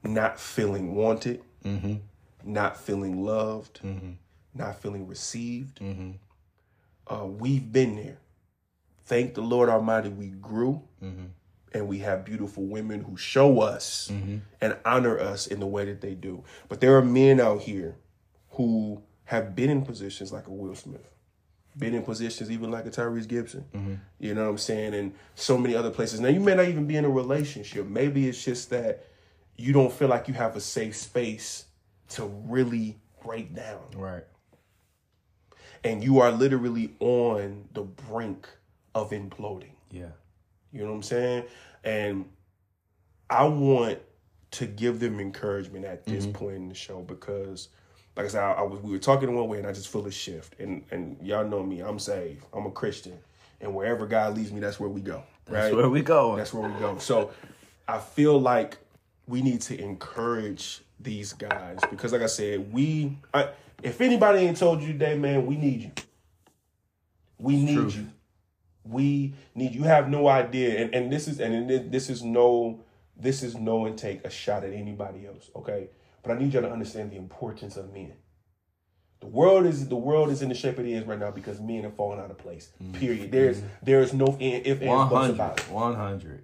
[0.03, 1.95] not feeling wanted, Mm-hmm.
[2.43, 4.11] Not feeling loved, mm-hmm.
[4.53, 5.79] not feeling received.
[5.79, 6.11] Mm-hmm.
[7.07, 8.19] Uh, we've been there.
[9.05, 11.25] Thank the Lord Almighty, we grew mm-hmm.
[11.73, 14.09] and we have beautiful women who show us
[14.61, 16.43] and honor us in the way that they do.
[16.69, 17.97] But there are men out here
[18.51, 21.13] who have been in positions like a Will Smith
[21.77, 23.65] been in positions even like a Tyrese Gibson.
[24.19, 24.93] You know what I'm saying?
[24.93, 26.19] And so many other places.
[26.19, 27.87] Now you may not even be in a relationship.
[27.87, 29.05] Maybe it's just that
[29.55, 31.65] you don't feel like you have a safe space
[32.13, 33.81] to really break down.
[33.95, 34.23] right.
[35.83, 38.47] And you are literally on the brink
[38.95, 39.73] of imploding.
[39.91, 40.07] Yeah.
[40.71, 41.43] You know what I'm saying?
[41.83, 42.25] And
[43.29, 43.99] I want
[44.51, 46.33] to give them encouragement at this mm-hmm.
[46.33, 47.69] point in the show because,
[48.15, 49.89] like I said, I, I was we were talking in one way, and I just
[49.89, 50.59] feel a shift.
[50.59, 52.45] And and y'all know me, I'm saved.
[52.53, 53.17] I'm a Christian,
[53.59, 55.23] and wherever God leads me, that's where we go.
[55.45, 55.75] That's right?
[55.75, 56.35] where we go.
[56.35, 56.97] That's where we go.
[56.99, 57.31] So
[57.87, 58.77] I feel like
[59.27, 63.17] we need to encourage these guys because, like I said, we.
[63.33, 63.49] I,
[63.81, 65.91] if anybody ain't told you today, man, we need you.
[67.37, 67.95] We need truth.
[67.97, 68.07] you.
[68.85, 69.83] We need you.
[69.83, 72.79] Have no idea, and and this is and this is no
[73.15, 75.49] this is no and take a shot at anybody else.
[75.55, 75.89] Okay,
[76.21, 78.13] but I need y'all to understand the importance of men.
[79.19, 81.83] The world is the world is in the shape it is right now because men
[81.83, 82.69] have fallen out of place.
[82.93, 83.31] Period.
[83.31, 84.89] There's there is no if Mm-hmm.
[84.89, 85.69] Ands buts about it.
[85.69, 86.43] One hundred.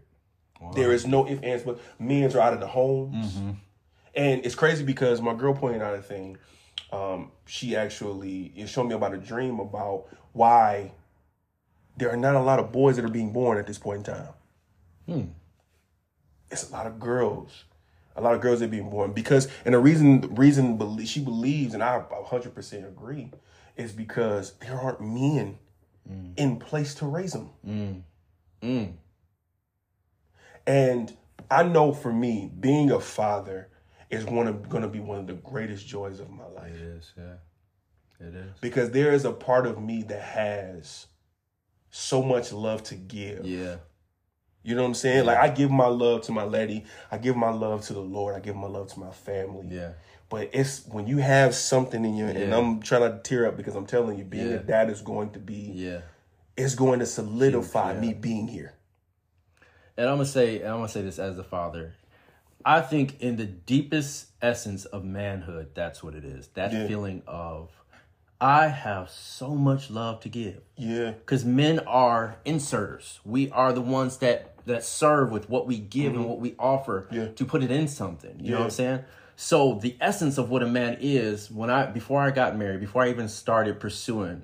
[0.75, 3.37] There is no if ands but men's are out of the homes.
[4.15, 6.37] And it's crazy because my girl pointed out a thing.
[6.91, 10.93] Um, she actually it showed me about a dream about why
[11.97, 14.13] there are not a lot of boys that are being born at this point in
[14.15, 14.33] time.
[16.49, 17.65] It's a lot of girls.
[18.15, 21.73] A lot of girls that are being born because, and the reason, reason she believes,
[21.73, 23.31] and I 100% agree,
[23.77, 25.57] is because there aren't men
[26.35, 27.51] in place to raise them.
[28.63, 28.93] Mm.
[30.67, 31.17] And
[31.49, 33.69] I know for me, being a father
[34.09, 36.81] is one of going to be one of the greatest joys of my life It
[36.81, 37.13] is.
[37.17, 38.27] Yeah.
[38.27, 38.51] It is.
[38.59, 41.07] because there is a part of me that has
[41.89, 43.45] so much love to give.
[43.45, 43.77] Yeah.
[44.61, 45.25] You know what I'm saying?
[45.25, 48.35] Like I give my love to my lady, I give my love to the Lord,
[48.35, 49.67] I give my love to my family.
[49.69, 49.93] Yeah.
[50.29, 53.57] But it's when you have something in you, and I'm trying not to tear up
[53.57, 54.55] because I'm telling you, being Yeah.
[54.55, 56.01] a dad is going to be, Yeah.
[56.55, 57.99] it's going to solidify yeah.
[57.99, 58.73] me being here.
[59.97, 61.95] And I'm gonna say, and I'm gonna say this as a father.
[62.65, 66.47] I think in the deepest essence of manhood, that's what it is.
[66.49, 66.87] That Yeah.
[66.87, 67.69] feeling of,
[68.41, 70.61] I have so much love to give.
[70.75, 71.11] Yeah.
[71.11, 73.19] Because men are inserters.
[73.25, 77.03] We are the ones that that serve with what we give and what we offer
[77.03, 77.15] Mm-hmm.
[77.15, 77.27] Yeah.
[77.29, 78.39] to put it in something.
[78.39, 78.99] You know what I'm saying?
[79.35, 83.03] So the essence of what a man is, when I before I got married, before
[83.03, 84.43] I even started pursuing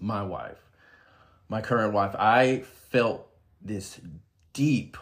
[0.00, 0.58] my wife,
[1.48, 2.60] my current wife, I
[2.90, 3.28] felt
[3.60, 4.00] this
[4.52, 4.96] deep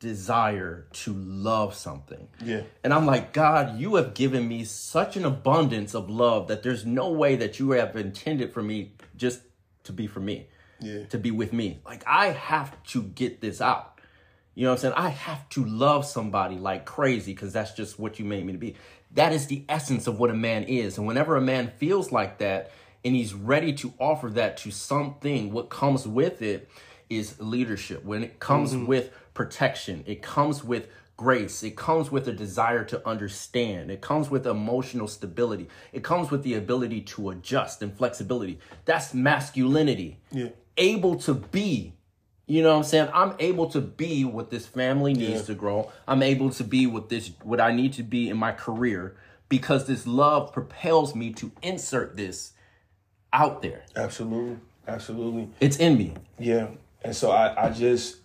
[0.00, 2.26] desire to love something.
[2.42, 2.62] Yeah.
[2.82, 6.86] And I'm like, God, you have given me such an abundance of love that there's
[6.86, 9.42] no way that you have intended for me just
[9.84, 10.48] to be for me,
[10.80, 11.04] Yeah.
[11.06, 11.80] to be with me.
[11.84, 14.00] Like, I have to get this out.
[14.54, 14.94] You know what I'm saying?
[14.96, 18.58] I have to love somebody like crazy because that's just what you made me to
[18.58, 18.76] be.
[19.12, 20.98] That is the essence of what a man is.
[20.98, 22.70] And whenever a man feels like that
[23.04, 26.70] and he's ready to offer that to something, what comes with it
[27.10, 28.04] is leadership.
[28.04, 28.86] When it comes mm-hmm.
[28.86, 31.62] with protection, it comes with grace.
[31.62, 33.90] It comes with a desire to understand.
[33.90, 35.68] It comes with emotional stability.
[35.92, 38.58] It comes with the ability to adjust and flexibility.
[38.86, 40.18] That's masculinity.
[40.32, 40.48] Yeah.
[40.78, 41.92] Able to be.
[42.46, 43.10] You know what I'm saying?
[43.12, 45.46] I'm able to be what this family needs Yeah.
[45.46, 45.92] to grow.
[46.08, 49.14] I'm able to be what this what I need to be in my career
[49.50, 52.52] because this love propels me to insert this
[53.32, 53.84] out there.
[53.94, 54.56] Absolutely.
[54.88, 55.50] Absolutely.
[55.60, 56.14] It's in me.
[56.38, 56.68] Yeah.
[57.02, 58.19] And so I, I just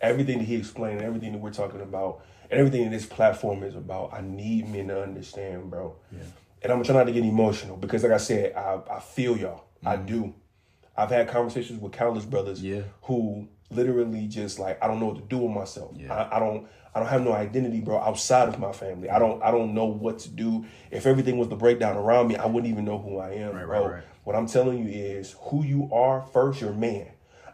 [0.00, 3.74] everything that he explained, everything that we're talking about, and everything that this platform is
[3.74, 5.96] about, I need men to understand, bro.
[6.10, 6.20] Yeah.
[6.62, 9.64] And I'm trying not to get emotional because like I said, I, I feel y'all.
[9.84, 10.06] I mm-hmm.
[10.06, 10.34] do.
[10.96, 12.82] I've had conversations with countless brothers Yeah.
[13.02, 15.94] who literally just like I don't know what to do with myself.
[15.96, 16.12] Yeah.
[16.12, 19.08] I, I don't I don't have no identity, bro, outside of my family.
[19.08, 20.66] I don't I don't know what to do.
[20.90, 23.54] If everything was to break down around me, I wouldn't even know who I am,
[23.54, 23.84] Right, bro.
[23.84, 24.04] right, right.
[24.24, 27.06] What I'm telling you is who you are first, you're man.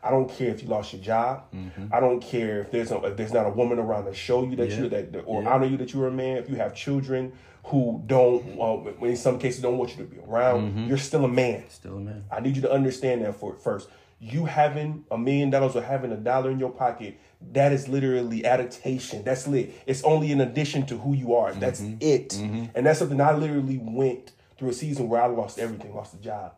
[0.03, 1.45] I don't care if you lost your job.
[1.93, 4.57] I don't care if there's a, if there's not a woman around to show you
[4.57, 4.85] that Mm-hmm.
[4.93, 4.99] Yeah.
[4.99, 5.51] you that, or Yeah.
[5.51, 6.37] honor you that you're a man.
[6.39, 7.33] If you have children
[7.65, 10.89] who don't, uh, in some cases, don't want you to be around, Mm-hmm.
[10.89, 11.65] you're still a man.
[11.69, 12.25] Still a man.
[12.31, 13.89] I need you to understand that for first.
[14.19, 17.19] You having a million dollars or having a dollar in your pocket,
[17.53, 19.23] that is literally adaptation.
[19.25, 19.75] That's lit.
[19.87, 21.53] It's only in addition to who you are.
[21.53, 21.97] That's Mm-hmm.
[22.01, 22.35] it.
[22.75, 26.17] And that's something I literally went through a season where I lost everything, lost a
[26.19, 26.55] job,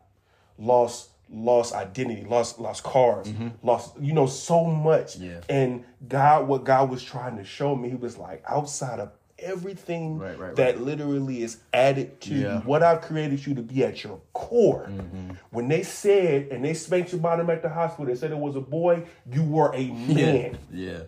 [0.57, 5.15] lost lost identity, lost lost cars, lost you know so much.
[5.15, 5.25] Mm-hmm.
[5.25, 5.41] Yeah.
[5.49, 9.11] And God, what God was trying to show me, He was like outside of
[9.41, 12.59] everything Right, right, that literally is added to Yeah.
[12.61, 14.87] what I've created you to be at your core.
[14.89, 15.31] Mm-hmm.
[15.51, 18.57] When they said and they spanked your bottom at the hospital, they said it was
[18.57, 20.57] a boy, you were a man.
[20.73, 21.03] Yeah.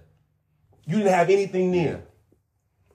[0.85, 1.91] You didn't have anything there.
[1.93, 2.35] Yeah.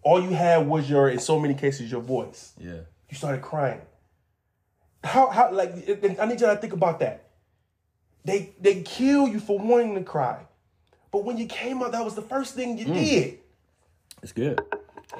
[0.03, 2.55] All you had was your, in so many cases, your voice.
[2.59, 2.81] Yeah.
[3.11, 3.81] You started crying.
[5.07, 5.71] How how like
[6.21, 7.31] I need you to think about that.
[8.25, 10.47] They they kill you for wanting to cry.
[11.13, 12.95] But when you came out, that was the first thing you Mm.
[12.95, 13.39] did.
[14.23, 14.61] It's good.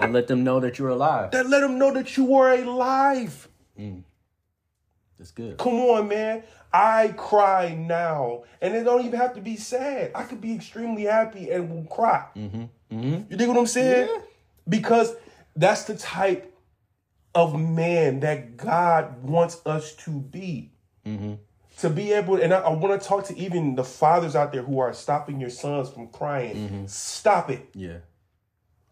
[0.01, 1.31] And let them know that you're alive.
[1.31, 3.49] That let them know that you were alive.
[3.79, 4.03] Mm.
[5.19, 5.57] That's good.
[5.59, 6.43] Come on, man.
[6.73, 8.43] I cry now.
[8.61, 10.11] And it don't even have to be sad.
[10.15, 12.27] I could be extremely happy and will cry.
[12.37, 12.65] Mm-hmm.
[12.93, 13.31] Mm-hmm.
[13.31, 14.21] You dig what I'm saying?
[14.69, 15.15] Because
[15.55, 16.53] that's the type
[17.37, 20.73] of man that God wants us to be.
[21.07, 21.35] Mm-hmm.
[21.81, 24.63] To be able, and I, I want to talk to even the fathers out there
[24.63, 26.57] who are stopping your sons from crying.
[26.57, 26.87] Mm-hmm.
[26.87, 27.69] Stop it.
[27.75, 27.99] Yeah.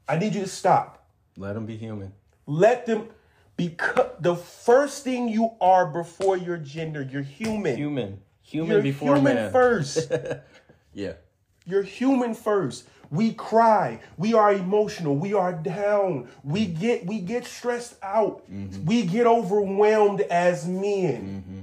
[0.06, 1.08] I need you to stop.
[1.38, 2.12] Let them be human.
[2.46, 3.08] Let them,
[3.56, 7.78] because the first thing you are before your gender, you're human.
[7.78, 8.20] Human.
[8.42, 9.52] Human You're before human man.
[9.52, 10.12] first.
[10.96, 11.14] Yeah.
[11.66, 12.86] You're human first.
[13.14, 14.00] We cry.
[14.16, 15.16] We are emotional.
[15.16, 16.28] We are down.
[16.42, 16.80] We mm-hmm.
[16.80, 18.42] get we get stressed out.
[18.50, 18.84] Mm-hmm.
[18.84, 21.44] We get overwhelmed as men.
[21.46, 21.60] Mm-hmm.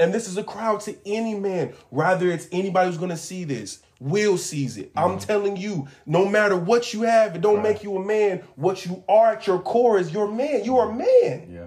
[0.00, 1.74] And this is a crowd to any man.
[1.90, 3.80] Rather, it's anybody who's gonna see this.
[4.00, 4.92] Will sees it.
[4.96, 8.42] I'm telling you, no matter what you have, it don't make you a man.
[8.54, 10.64] What you are at your core is your man.
[10.64, 11.48] You are a man.
[11.52, 11.66] Yeah.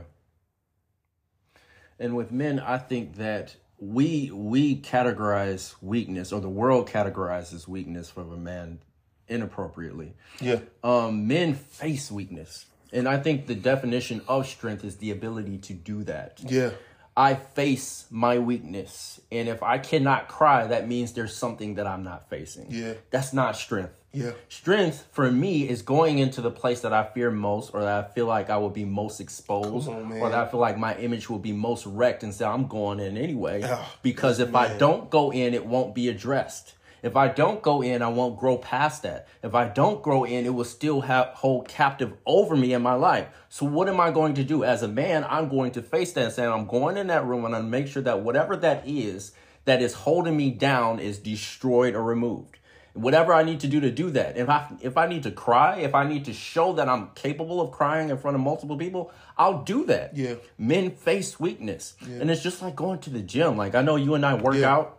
[1.99, 8.09] And with men, I think that we we categorize weakness, or the world categorizes weakness
[8.09, 8.79] for a man
[9.27, 10.13] inappropriately.
[10.39, 10.59] Yeah.
[10.83, 15.73] Um, men face weakness, and I think the definition of strength is the ability to
[15.73, 16.39] do that.
[16.45, 16.69] Yeah.
[17.17, 22.03] I face my weakness, and if I cannot cry, that means there's something that I'm
[22.03, 22.67] not facing.
[22.69, 22.93] Yeah.
[23.09, 24.00] That's not strength.
[24.13, 24.31] Yeah.
[24.49, 28.07] Strength for me is going into the place that I fear most, or that I
[28.13, 31.29] feel like I will be most exposed, on, or that I feel like my image
[31.29, 33.61] will be most wrecked, and say I'm going in anyway.
[33.61, 33.85] Yeah.
[34.01, 36.75] Because if I don't go in, it won't be addressed.
[37.03, 39.27] If I don't go in, I won't grow past that.
[39.41, 42.93] If I don't grow in, it will still have hold captive over me in my
[42.93, 43.27] life.
[43.49, 45.25] So what am I going to do as a man?
[45.27, 47.87] I'm going to face that and say I'm going in that room and I'm make
[47.87, 49.31] sure that whatever that is
[49.65, 52.59] that is holding me down is destroyed or removed
[52.93, 54.37] whatever I need to do to do that.
[54.37, 57.61] If I if I need to cry, if I need to show that I'm capable
[57.61, 60.15] of crying in front of multiple people, I'll do that.
[60.15, 60.35] Yeah.
[60.57, 61.95] Men face weakness.
[62.01, 63.57] And it's just like going to the gym.
[63.57, 64.73] Like I know you and I work Yeah.
[64.73, 64.97] out.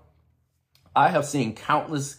[0.94, 2.16] I have seen countless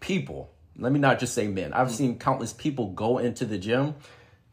[0.00, 1.72] people, let me not just say men.
[1.72, 1.92] I've mm.
[1.92, 3.94] seen countless people go into the gym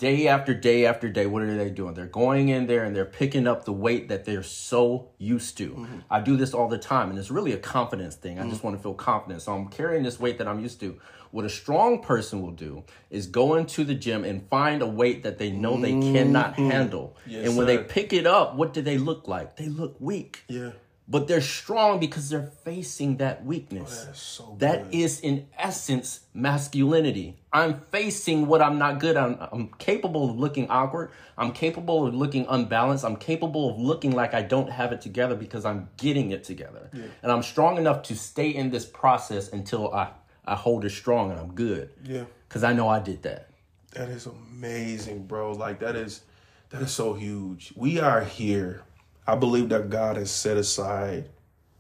[0.02, 1.28] day after day after day.
[1.28, 1.94] What are they doing?
[1.94, 5.70] They're going in there and they're picking up the weight that they're so used to.
[5.70, 6.00] Mm-hmm.
[6.10, 8.40] I do this all the time, and it's really a confidence thing.
[8.40, 8.68] I just mm-hmm.
[8.68, 9.44] want to feel confident.
[9.44, 11.00] So I'm carrying this weight that I'm used to.
[11.30, 15.22] What a strong person will do is go into the gym and find a weight
[15.22, 16.72] that they know they cannot mm-hmm.
[16.72, 17.16] handle.
[17.28, 19.56] Yes, and when they pick it up, what do they look like?
[19.56, 20.44] They look weak.
[20.48, 20.72] Yeah.
[21.12, 24.00] But they're strong because they're facing that weakness.
[24.02, 27.36] Oh, That's so That is, in essence, masculinity.
[27.52, 29.24] I'm facing what I'm not good at.
[29.24, 31.12] I'm, I'm capable of looking awkward.
[31.38, 33.04] I'm capable of looking unbalanced.
[33.04, 36.90] I'm capable of looking like I don't have it together because I'm getting it together.
[36.94, 40.12] And I'm strong enough to stay in this process until I,
[40.46, 41.90] I hold it strong and I'm good.
[42.06, 42.24] Yeah.
[42.48, 43.50] Cause I know I did that.
[43.92, 45.52] That is amazing, bro.
[45.52, 46.22] Like that is
[46.70, 47.74] that is so huge.
[47.76, 48.84] We are here.
[49.32, 51.30] I believe that God has set aside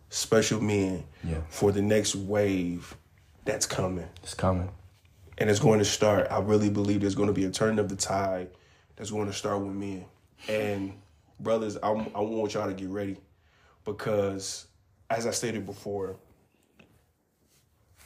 [0.10, 1.42] special men Yeah.
[1.50, 2.96] for the next wave
[3.44, 4.08] that's coming.
[4.24, 4.70] It's coming.
[5.38, 6.28] And it's going to start.
[6.32, 8.52] I really believe there's going to be a turn of the tide
[8.96, 10.06] that's going to start with men.
[10.48, 10.94] And
[11.42, 13.18] brothers, I, I want y'all to get ready
[13.84, 14.68] because,
[15.10, 16.16] as I stated before,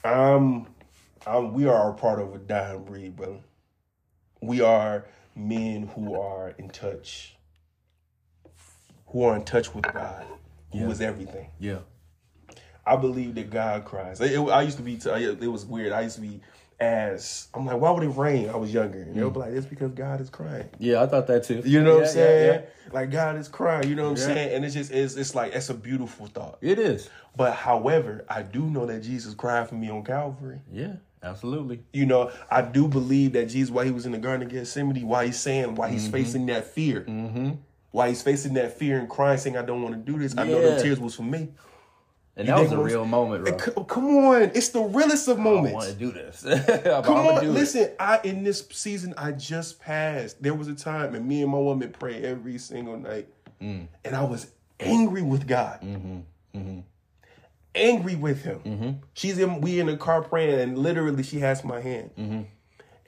[0.02, 0.66] I'm,
[1.24, 3.38] I'm we are a part of a dying breed, brother.
[4.40, 5.04] We are
[5.36, 7.35] men who are in touch,
[9.16, 10.26] who are in touch with God,
[10.72, 11.48] who is everything.
[11.58, 11.78] Yeah.
[12.84, 14.20] I believe that God cries.
[14.20, 14.94] It, it- I used to be.
[14.96, 15.92] It was weird.
[15.92, 16.40] I used to be
[16.78, 18.50] as I'm like, why would it rain?
[18.50, 20.68] I was younger, and they'll be like, it's because God is crying.
[20.78, 21.62] Yeah, I thought that too.
[21.64, 22.60] You know what I'm saying?
[22.60, 23.88] yeah, Like God is crying.
[23.88, 24.54] You know what I'm saying?
[24.54, 26.58] And it's just it's it's like it's a beautiful thought.
[26.60, 27.08] It is.
[27.34, 30.60] But however, I do know that Jesus cried for me on Calvary.
[30.70, 31.82] Yeah, absolutely.
[31.94, 35.08] You know, I do believe that Jesus, while he was in the Garden of Gethsemane,
[35.08, 37.52] why he's saying, why he's facing that fear, mm-hmm.
[37.90, 40.36] Why he's facing that fear and crying, saying, I don't want to do this.
[40.36, 41.48] I know the tears was for me.
[42.38, 43.56] And You that was a real moment, bro.
[43.58, 45.70] C- come on, it's the realest of moments.
[45.72, 46.42] I want to do this.
[47.06, 47.52] Come on, do it.
[47.54, 47.90] listen.
[47.98, 50.42] I in this season I just passed.
[50.42, 53.28] There was a time, and me and my woman pray every single night,
[53.62, 53.86] Mm.
[54.04, 56.80] and I was angry with God, Mm-hmm.
[57.74, 59.00] angry with Him.
[59.14, 59.62] She's in.
[59.62, 62.42] We in the car praying, and literally she has my hand, Mm-hmm.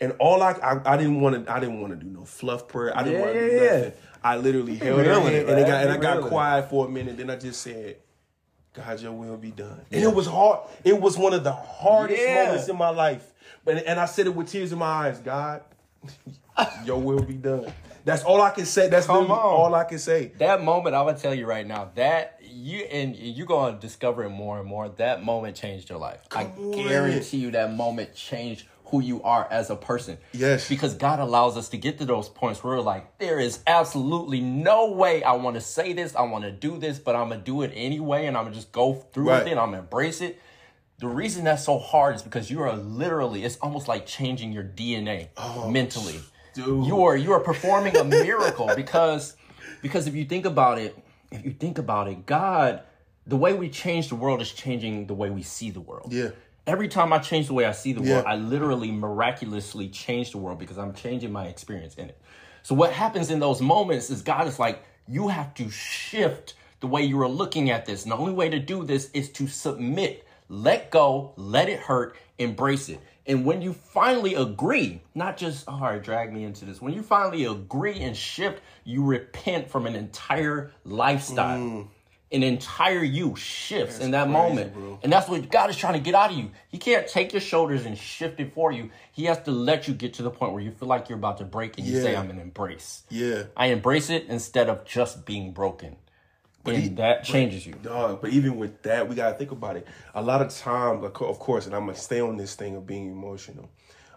[0.01, 2.69] And all I I, I didn't want to I didn't want to do no fluff
[2.69, 2.97] prayer.
[2.97, 3.77] I didn't Yeah, want to do yeah, yeah.
[3.79, 3.93] nothing.
[4.23, 6.27] I literally held her real with it, and, it got, and I got real with
[6.27, 6.31] it.
[6.31, 7.17] quiet for a minute.
[7.17, 7.97] Then I just said.
[8.75, 9.81] God, your will be done.
[9.91, 10.61] And it was hard.
[10.85, 12.45] It was one of the hardest Yeah.
[12.45, 13.33] moments in my life.
[13.65, 15.19] But and I said it with tears in my eyes.
[15.19, 15.63] God,
[16.85, 17.73] your will be done.
[18.05, 18.89] That's all I can say.
[18.89, 19.29] That's on.
[19.31, 20.33] all I can say.
[20.39, 24.31] that moment, I would tell you right now that you and you're gonna discover it
[24.31, 24.89] more and more.
[24.91, 26.21] That moment changed your life.
[26.31, 26.87] I Come on.
[26.87, 30.19] guarantee you, that moment changed who you are as a person.
[30.33, 30.69] Yes.
[30.69, 34.41] because God allows us to get to those points where we're like, there is absolutely
[34.41, 37.41] no way I want to say this, I want to do this, but I'm gonna
[37.41, 39.45] do it anyway, and I'm gonna just go through Right.
[39.45, 39.59] with it.
[39.59, 40.41] I'm gonna embrace it.
[40.99, 44.65] The reason that's so hard is because you are literally, it's almost like changing your
[44.65, 46.21] DNA oh, mentally.
[46.55, 46.87] dude.
[46.87, 49.37] You are you are performing a miracle because
[49.83, 50.97] because if you think about it,
[51.31, 52.83] if you think about it, God,
[53.27, 56.13] the way we change the world is changing the way we see the world.
[56.13, 56.31] Yeah.
[56.69, 58.31] Every time I change the way I see the world, Yeah.
[58.31, 62.21] I literally miraculously change the world because I'm changing my experience in it.
[62.63, 66.87] So what happens in those moments is God is like, you have to shift the
[66.87, 68.03] way you are looking at this.
[68.03, 72.17] And the only way to do this is to submit, let go, let it hurt,
[72.39, 73.01] embrace it.
[73.27, 76.81] And when you finally agree, not just, oh, all right, drag me into this.
[76.81, 81.59] When you finally agree and shift, you repent from an entire lifestyle.
[81.59, 81.89] Mm.
[82.31, 84.75] An entire you shifts in that crazy, moment.
[84.75, 84.99] bro.
[85.03, 86.51] And that's what God is trying to get out of you.
[86.69, 88.91] He can't take your shoulders and shift it for you.
[89.13, 91.39] He has to let you get to the point where you feel like you're about
[91.39, 93.05] to break and you say, I'm an embrace.
[93.09, 93.45] Yeah.
[93.57, 95.97] I embrace it instead of just being broken.
[96.67, 97.73] and he- that changes you.
[97.75, 99.87] Dog, but even with that, we gotta think about it.
[100.15, 103.11] A lot of times, of course, and I'm gonna stay on this thing of being
[103.11, 103.71] emotional,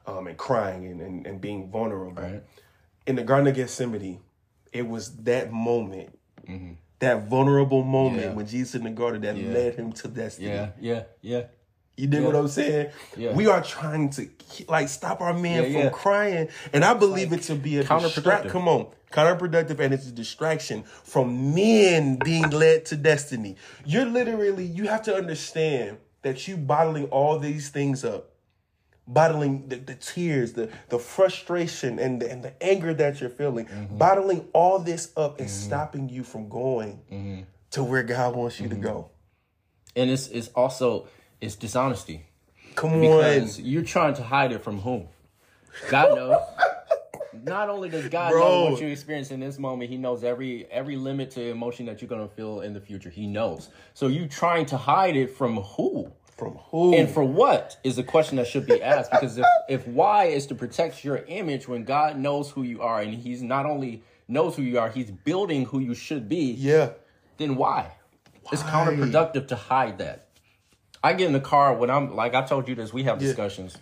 [0.05, 2.22] um, and crying and, and, and being vulnerable.
[2.22, 2.43] Right.
[3.07, 4.20] In the Garden of Gethsemane,
[4.74, 6.18] it was that moment,
[7.02, 8.24] that vulnerable moment.
[8.24, 8.34] Yeah.
[8.34, 10.47] when Jesus in the garden that led him to destiny.
[10.47, 11.43] Yeah, yeah, yeah.
[11.97, 12.89] You dig what I'm saying?
[13.18, 13.34] Yeah.
[13.34, 14.28] We are trying to
[14.68, 15.89] like stop our man Yeah, from yeah.
[15.89, 18.14] crying, and I believe it to be a counterproductive.
[18.16, 18.47] distract.
[18.49, 23.58] Come on, counterproductive, and it's a distraction from men being led to destiny.
[23.86, 28.30] You're literally you have to understand that you bottling all these things up,
[29.08, 33.66] bottling the, the tears, the the frustration, and the, and the anger that you're feeling,
[33.66, 33.97] Mm-hmm.
[33.97, 36.99] bottling all this up is stopping you from going
[37.72, 38.82] to where God wants you Mm-hmm.
[38.82, 39.10] to go.
[39.95, 41.08] And it's it's also
[41.41, 42.26] it's dishonesty.
[42.76, 43.02] Come on.
[43.02, 45.08] Because you're trying to hide it from whom?
[45.89, 46.39] God knows.
[47.43, 50.95] Not only does God know what you experience in this moment, He knows every every
[50.95, 53.10] limit to emotion that you're gonna feel in the future.
[53.10, 53.70] He knows.
[53.93, 56.12] So you trying to hide it from who?
[56.38, 56.95] From who?
[56.95, 59.11] And for what is the question that should be asked?
[59.11, 63.01] Because if, if why is to protect your image when God knows who you are
[63.01, 66.91] and He's not only knows who you are, He's building who you should be, yeah.
[67.38, 67.91] then why?
[68.51, 70.27] It's counterproductive to hide that.
[71.03, 73.77] I get in the car when I'm like I told you this, we have discussions.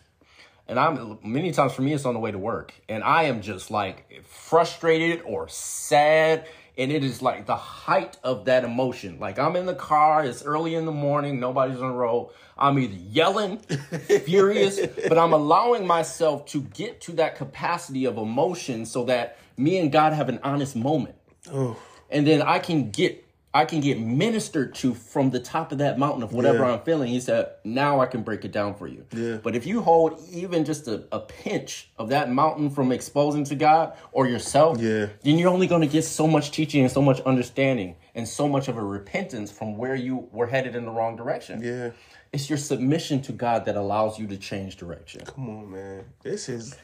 [0.67, 2.73] And I'm many times for me it's on the way to work.
[2.87, 6.47] And I am just like frustrated or sad.
[6.79, 9.19] And it is like the height of that emotion.
[9.19, 12.31] Like I'm in the car, it's early in the morning, nobody's on the road.
[12.57, 13.57] I'm either yelling,
[14.25, 19.77] furious, but I'm allowing myself to get to that capacity of emotion so that me
[19.77, 21.15] and God have an honest moment
[22.09, 25.97] and then I can get I can get ministered to from the top of that
[25.97, 26.73] mountain of whatever Yeah.
[26.73, 27.09] I'm feeling.
[27.09, 29.05] He said, now I can break it down for you.
[29.11, 29.37] Yeah.
[29.37, 33.55] But if you hold even just a, a pinch of that mountain from exposing to
[33.55, 35.07] God or yourself, Yeah.
[35.23, 38.47] then you're only going to get so much teaching and so much understanding and so
[38.47, 41.61] much of a repentance from where you were headed in the wrong direction.
[41.63, 41.91] Yeah.
[42.31, 45.21] It's your submission to God that allows you to change direction.
[45.25, 46.05] Come on, man.
[46.21, 46.75] This is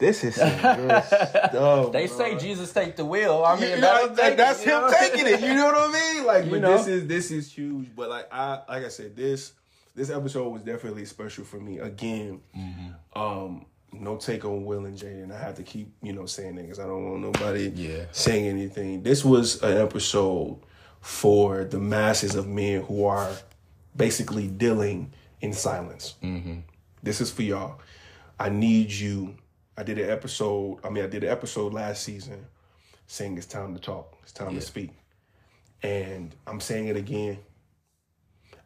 [0.00, 1.92] this is some good stuff.
[1.92, 3.44] They say Jesus take the wheel.
[3.46, 4.92] I mean, You know, that- that's it, him know?
[4.98, 5.40] taking it.
[5.40, 6.24] You know what I mean?
[6.26, 6.76] Like, You but know?
[6.76, 7.88] this is this is huge.
[7.94, 9.52] But like I like I said, this
[9.94, 11.78] this episode was definitely special for me.
[11.78, 13.20] Again, Mm-hmm.
[13.20, 15.32] um, no take on Will and Jada.
[15.32, 18.04] I have to keep you know saying that because I don't want nobody Yeah.
[18.12, 19.02] saying anything.
[19.02, 20.60] This was an episode
[21.00, 23.30] for the masses of men who are
[23.96, 26.14] basically dealing in silence.
[26.22, 26.60] Mm-hmm.
[27.02, 27.80] This is for y'all.
[28.38, 29.34] I need you.
[29.80, 30.78] I did an episode.
[30.84, 32.44] I mean, I did an episode last season
[33.06, 34.14] saying it's time to talk.
[34.22, 34.90] It's time to speak.
[35.82, 37.38] And I'm saying it again.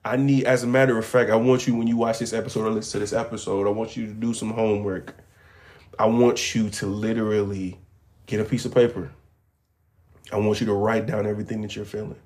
[0.05, 2.67] I need, as a matter of fact, I want you when you watch this episode
[2.67, 5.15] or listen to this episode, I want you to do some homework.
[6.01, 7.79] I want you to literally
[8.27, 9.13] get a piece of paper.
[10.33, 12.19] I want you to write down everything that you're feeling.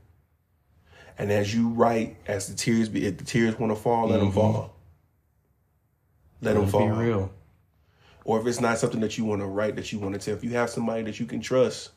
[1.18, 4.18] And as you write, as the tears be, if the tears want to fall, let
[4.18, 4.74] them fall.
[6.40, 6.88] Let them fall.
[6.88, 7.32] Be real.
[8.28, 10.34] Or if it's not something that you want to write that you want to tell,
[10.34, 11.92] if you have somebody that you can trust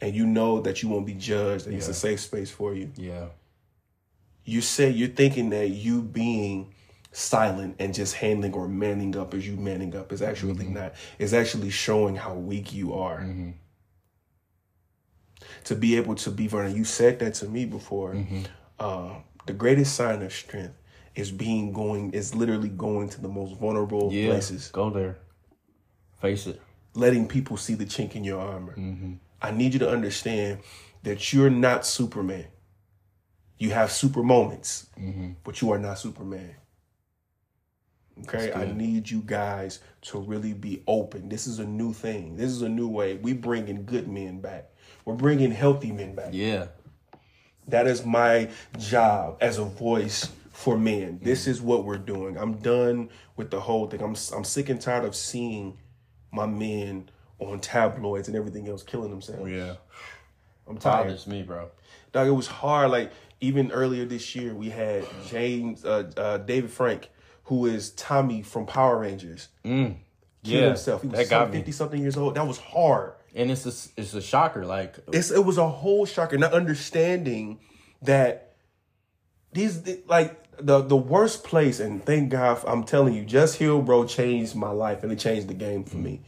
[0.00, 2.92] and you know that you won't be judged, that it's a safe space for you,
[2.94, 3.26] Yeah.
[4.44, 6.72] you say you're thinking that you being
[7.10, 10.74] silent and just handling or manning up as you manning up is actually mm-hmm.
[10.74, 10.94] not.
[11.18, 13.18] is actually showing how weak you are.
[13.22, 13.50] Mm-hmm.
[15.64, 18.14] To be able to be vulnerable, you said that to me before.
[18.14, 18.42] Mm-hmm.
[18.78, 19.14] Uh,
[19.46, 20.74] the greatest sign of strength
[21.16, 24.28] is being going is literally going to the most vulnerable Yeah.
[24.28, 25.18] places Go there.
[26.22, 26.62] Face it.
[26.94, 28.76] letting people see the chink in your armor.
[29.42, 30.60] I need you to understand
[31.02, 32.46] that you're not Superman.
[33.58, 34.86] You have super moments,
[35.42, 36.54] but you are not Superman.
[38.24, 41.28] Okay, I need you guys to really be open.
[41.28, 42.36] This is a new thing.
[42.36, 43.16] This is a new way.
[43.16, 44.70] We bringing good men back.
[45.04, 46.28] We're bringing healthy men back.
[46.32, 46.68] Yeah.
[47.66, 51.18] That is my job as a voice for men.
[51.22, 51.50] This mm-hmm.
[51.50, 52.36] is what we're doing.
[52.36, 54.02] I'm done with the whole thing.
[54.02, 55.78] I'm I'm sick and tired of seeing
[56.32, 57.08] my men
[57.38, 59.50] on tabloids and everything else killing themselves.
[59.50, 59.74] Yeah.
[60.68, 61.04] I'm tired.
[61.04, 61.70] Bothers me, bro.
[62.12, 62.90] Dog, it was hard.
[62.90, 67.10] Like even earlier this year, we had James uh, uh, David Frank,
[67.44, 69.70] who is Tommy from Power Rangers, Mm.
[69.84, 69.96] killed
[70.44, 70.66] Yeah.
[70.68, 71.02] himself.
[71.02, 71.56] He was that got me.
[71.58, 72.34] fifty something years old.
[72.36, 73.14] That was hard.
[73.34, 74.64] And it's a, it's a shocker.
[74.66, 77.58] Like, it's it was a whole shocker not understanding
[78.02, 78.54] that
[79.52, 84.04] these like the the worst place and thank God I'm telling you Just Heal bro
[84.04, 86.22] changed my life and it changed the game for me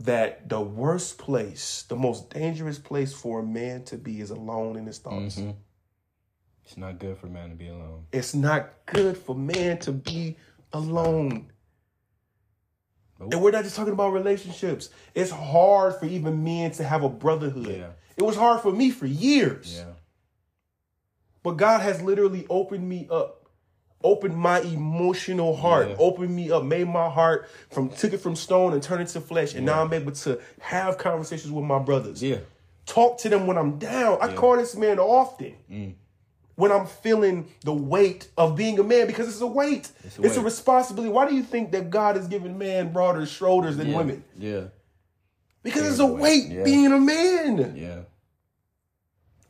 [0.00, 4.76] that the worst place the most dangerous place for a man to be is alone
[4.76, 5.54] in his thoughts Mhm.
[6.64, 8.04] it's not good for man to be alone.
[8.12, 10.36] it's not good for man to be
[10.72, 11.50] alone
[13.18, 13.32] Nope.
[13.32, 17.08] and we're not just talking about relationships it's hard for even men to have a
[17.08, 17.90] brotherhood Yeah.
[18.16, 19.92] it was hard for me for years Yeah.
[21.48, 23.48] But God has literally opened me up,
[24.04, 25.96] opened my emotional heart, Yeah.
[25.98, 29.20] opened me up, made my heart from took it from stone and turned it to
[29.22, 29.54] flesh.
[29.54, 32.22] And now I'm able to have conversations with my brothers.
[32.22, 32.40] Yeah.
[32.84, 34.18] Talk to them when I'm down.
[34.20, 35.54] I call this man often.
[35.72, 35.94] Mm.
[36.56, 39.90] When I'm feeling the weight of being a man, because it's a weight.
[40.04, 40.44] It's a a, weight.
[40.44, 41.10] responsibility.
[41.10, 43.96] Why do you think that God has given man broader shoulders than Yeah.
[43.96, 44.22] women?
[44.36, 44.64] Yeah.
[45.62, 46.62] Because it's a a weight, yeah.
[46.62, 47.74] being a man.
[47.74, 48.00] Yeah.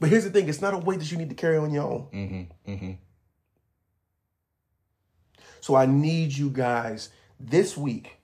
[0.01, 1.84] But here's the thing: it's not a weight that you need to carry on your
[1.84, 2.07] own.
[2.12, 2.70] Mm-hmm.
[2.72, 2.92] Mm-hmm.
[5.61, 8.16] So I need you guys this week.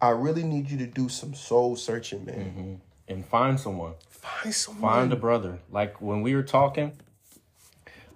[0.00, 2.34] I really need you to do some soul searching, man.
[2.36, 2.74] Mm-hmm.
[3.08, 3.94] And find someone.
[4.08, 4.92] Find someone.
[4.92, 5.58] Find a brother.
[5.70, 6.92] Like when we were talking,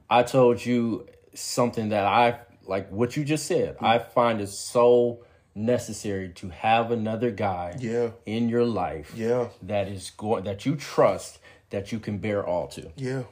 [0.08, 3.76] I told you something that I like what you just said.
[3.80, 5.24] I find it so
[5.54, 8.10] necessary to have another guy Yeah.
[8.26, 9.48] in your life Yeah.
[9.62, 11.38] that is going that you trust
[11.70, 12.90] that you can bear all to.
[12.96, 13.22] Yeah.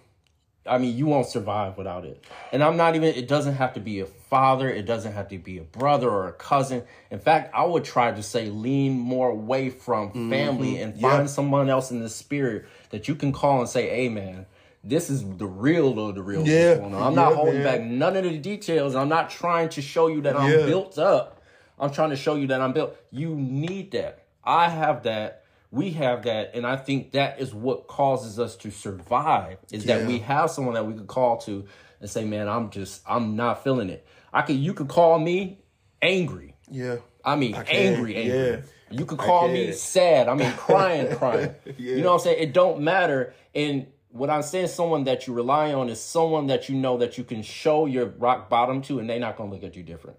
[0.69, 2.25] I mean, you won't survive without it.
[2.53, 4.69] And I'm not even, it doesn't have to be a father.
[4.69, 6.83] It doesn't have to be a brother or a cousin.
[7.11, 10.31] In fact, I would try to say lean more away from mm-hmm.
[10.31, 11.27] family and find Yeah.
[11.27, 14.47] someone else in the spirit that you can call and say, hey, man,
[14.83, 16.47] this is the real of the real.
[16.47, 16.81] Yeah.
[16.83, 17.65] I'm not Yeah, holding man.
[17.65, 18.97] back none of the details.
[18.97, 20.67] I'm not trying to show you that I'm Yeah.
[20.67, 21.43] built up.
[21.79, 22.97] I'm trying to show you that I'm built.
[23.13, 24.25] You need that.
[24.43, 25.43] I have that.
[25.77, 29.59] We have that, and I think that is what causes us to survive.
[29.71, 31.67] Is that we have someone that we could call to
[32.01, 35.61] and say, "Man, I'm just, I'm not feeling it." I could, you could call me
[36.03, 36.55] angry.
[36.71, 36.97] Yeah.
[37.25, 38.51] I mean, can, angry, angry.
[38.51, 38.57] yeah.
[38.91, 40.29] You could call me sad.
[40.29, 41.55] I mean, crying, crying.
[41.65, 41.97] Yeah.
[41.97, 42.43] You know what I'm saying?
[42.43, 43.35] It don't matter.
[43.55, 47.19] And what I'm saying, someone that you rely on is someone that you know that
[47.19, 50.19] you can show your rock bottom to, and they're not gonna look at you different.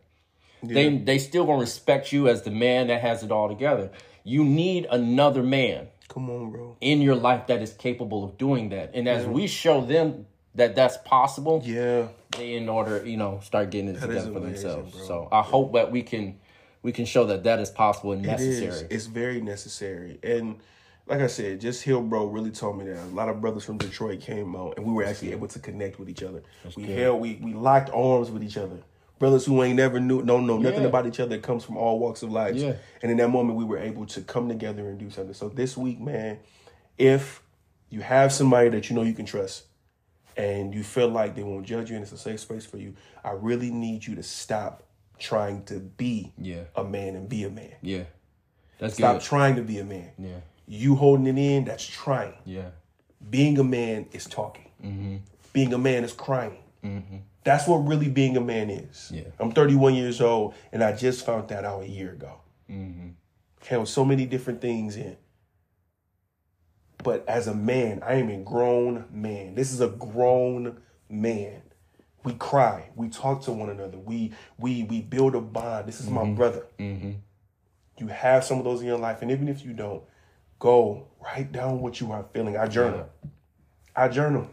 [0.64, 3.92] They they still gonna respect you as the man that has it all together.
[4.28, 6.78] You need another man Come on, bro.
[6.82, 10.26] in your life that is capable of doing that, and as we show them
[10.56, 12.08] that that's possible, Yeah.
[12.38, 14.92] they in order you know start getting it is together for amazing, themselves.
[14.98, 15.08] bro.
[15.08, 16.40] So I hope that we can
[16.84, 18.88] we can show that that is possible and necessary.
[18.90, 20.20] It's very necessary.
[20.24, 20.58] And
[21.08, 22.98] like I said, just Heal Bro really told me that.
[23.02, 26.00] A lot of brothers from Detroit came out and we were actually able to connect
[26.00, 26.44] with each other.
[26.76, 28.80] we held we we locked arms with each other.
[29.20, 30.88] Brothers who ain't never knew don't know nothing Yeah.
[30.88, 32.56] about each other comes from all walks of life.
[32.56, 32.74] Yeah.
[33.02, 35.34] And in that moment we were able to come together and do something.
[35.34, 36.40] So this week, man,
[36.98, 37.42] if
[37.90, 39.64] you have somebody that you know you can trust
[40.36, 42.94] and you feel like they won't judge you and it's a safe space for you,
[43.24, 44.84] I really need you to stop
[45.18, 46.64] trying to be Yeah.
[46.76, 47.74] a man and be a man.
[47.82, 48.04] Yeah,
[48.78, 49.22] that's Stop good.
[49.24, 50.12] trying to be a man.
[50.20, 52.36] Yeah, You holding it in, that's trying.
[52.46, 52.70] yeah,
[53.32, 54.70] Being a man is talking.
[54.84, 55.16] Mm-hmm.
[55.54, 56.58] Being a man is crying.
[57.44, 59.12] That's what really being a man is.
[59.14, 59.24] Yeah.
[59.40, 62.42] I'm 31 years old, and I just found that out a year ago.
[62.70, 63.10] Mm-hmm.
[63.66, 65.16] Held so many different things in.
[67.04, 69.56] But as a man, I am a grown man.
[69.56, 71.62] This is a grown man.
[72.24, 72.90] We cry.
[72.96, 73.98] We talk to one another.
[73.98, 75.88] We we we build a bond.
[75.88, 76.66] This is my brother.
[76.78, 77.12] Mm-hmm.
[78.00, 80.04] You have some of those in your life, and even if you don't,
[80.60, 82.58] go write down what you are feeling.
[82.58, 83.08] I journal.
[83.96, 84.50] I journal.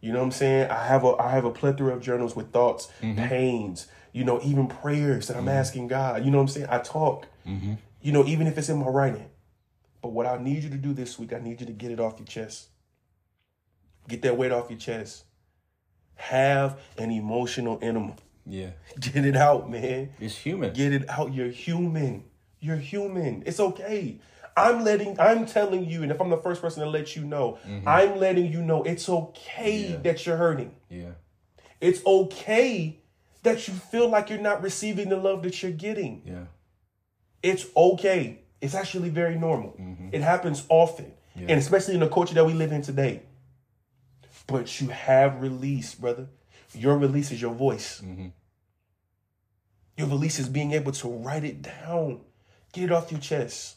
[0.00, 0.70] You know what I'm saying?
[0.70, 3.26] I have a I have a plethora of journals with thoughts, mm-hmm.
[3.26, 5.50] pains, you know, even prayers that I'm mm-hmm.
[5.50, 6.24] asking God.
[6.24, 6.66] You know what I'm saying?
[6.70, 7.26] I talk.
[7.46, 7.74] Mm-hmm.
[8.00, 9.28] You know, even if it's in my writing.
[10.00, 12.00] But what I need you to do this week, I need you to get it
[12.00, 12.68] off your chest.
[14.08, 15.24] Get that weight off your chest.
[16.14, 18.14] Have an emotional enema.
[18.46, 18.70] yeah.
[19.00, 20.10] Get it out, man.
[20.18, 20.72] It's human.
[20.72, 21.34] Get it out.
[21.34, 22.24] You're human.
[22.60, 23.42] You're human.
[23.46, 24.18] It's okay.
[24.60, 27.58] I'm letting, I'm telling you, and if I'm the first person to let you know,
[27.66, 27.88] mm-hmm.
[27.88, 29.96] I'm letting you know it's okay Yeah.
[29.98, 30.74] that you're hurting.
[30.88, 31.12] Yeah,
[31.80, 32.98] It's okay
[33.42, 36.22] that you feel like you're not receiving the love that you're getting.
[36.24, 36.44] yeah,
[37.42, 38.40] It's okay.
[38.60, 39.70] It's actually very normal.
[39.80, 40.08] Mm-hmm.
[40.12, 43.22] It happens often, and especially in the culture that we live in today.
[44.46, 46.26] But you have release, brother.
[46.74, 48.02] Your release is your voice.
[48.04, 48.28] Mm-hmm.
[49.96, 52.20] Your release is being able to write it down,
[52.72, 53.76] get it off your chest,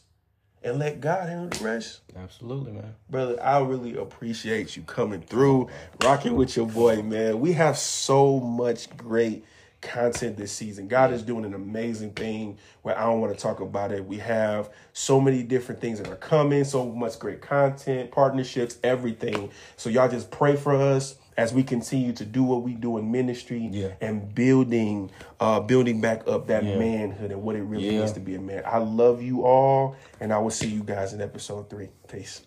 [0.64, 2.00] and let God handle the rest.
[2.16, 2.94] absolutely, man.
[3.10, 5.68] Brother, I really appreciate you coming through,
[6.02, 7.38] rocking with your boy, man.
[7.38, 9.44] We have so much great
[9.82, 10.88] content this season.
[10.88, 14.04] God is doing an amazing thing where I don't want to talk about it.
[14.04, 19.50] We have so many different things that are coming, so much great content, partnerships, everything.
[19.76, 23.10] So y'all just pray for us as we continue to do what we do in
[23.10, 23.94] ministry Yeah.
[24.00, 25.10] and building
[25.40, 26.78] uh building back up that Yeah.
[26.78, 27.98] manhood and what it really Yeah.
[28.00, 28.62] means to be a man.
[28.66, 31.88] I love you all and I will see you guys in episode 3.
[32.08, 32.42] Peace.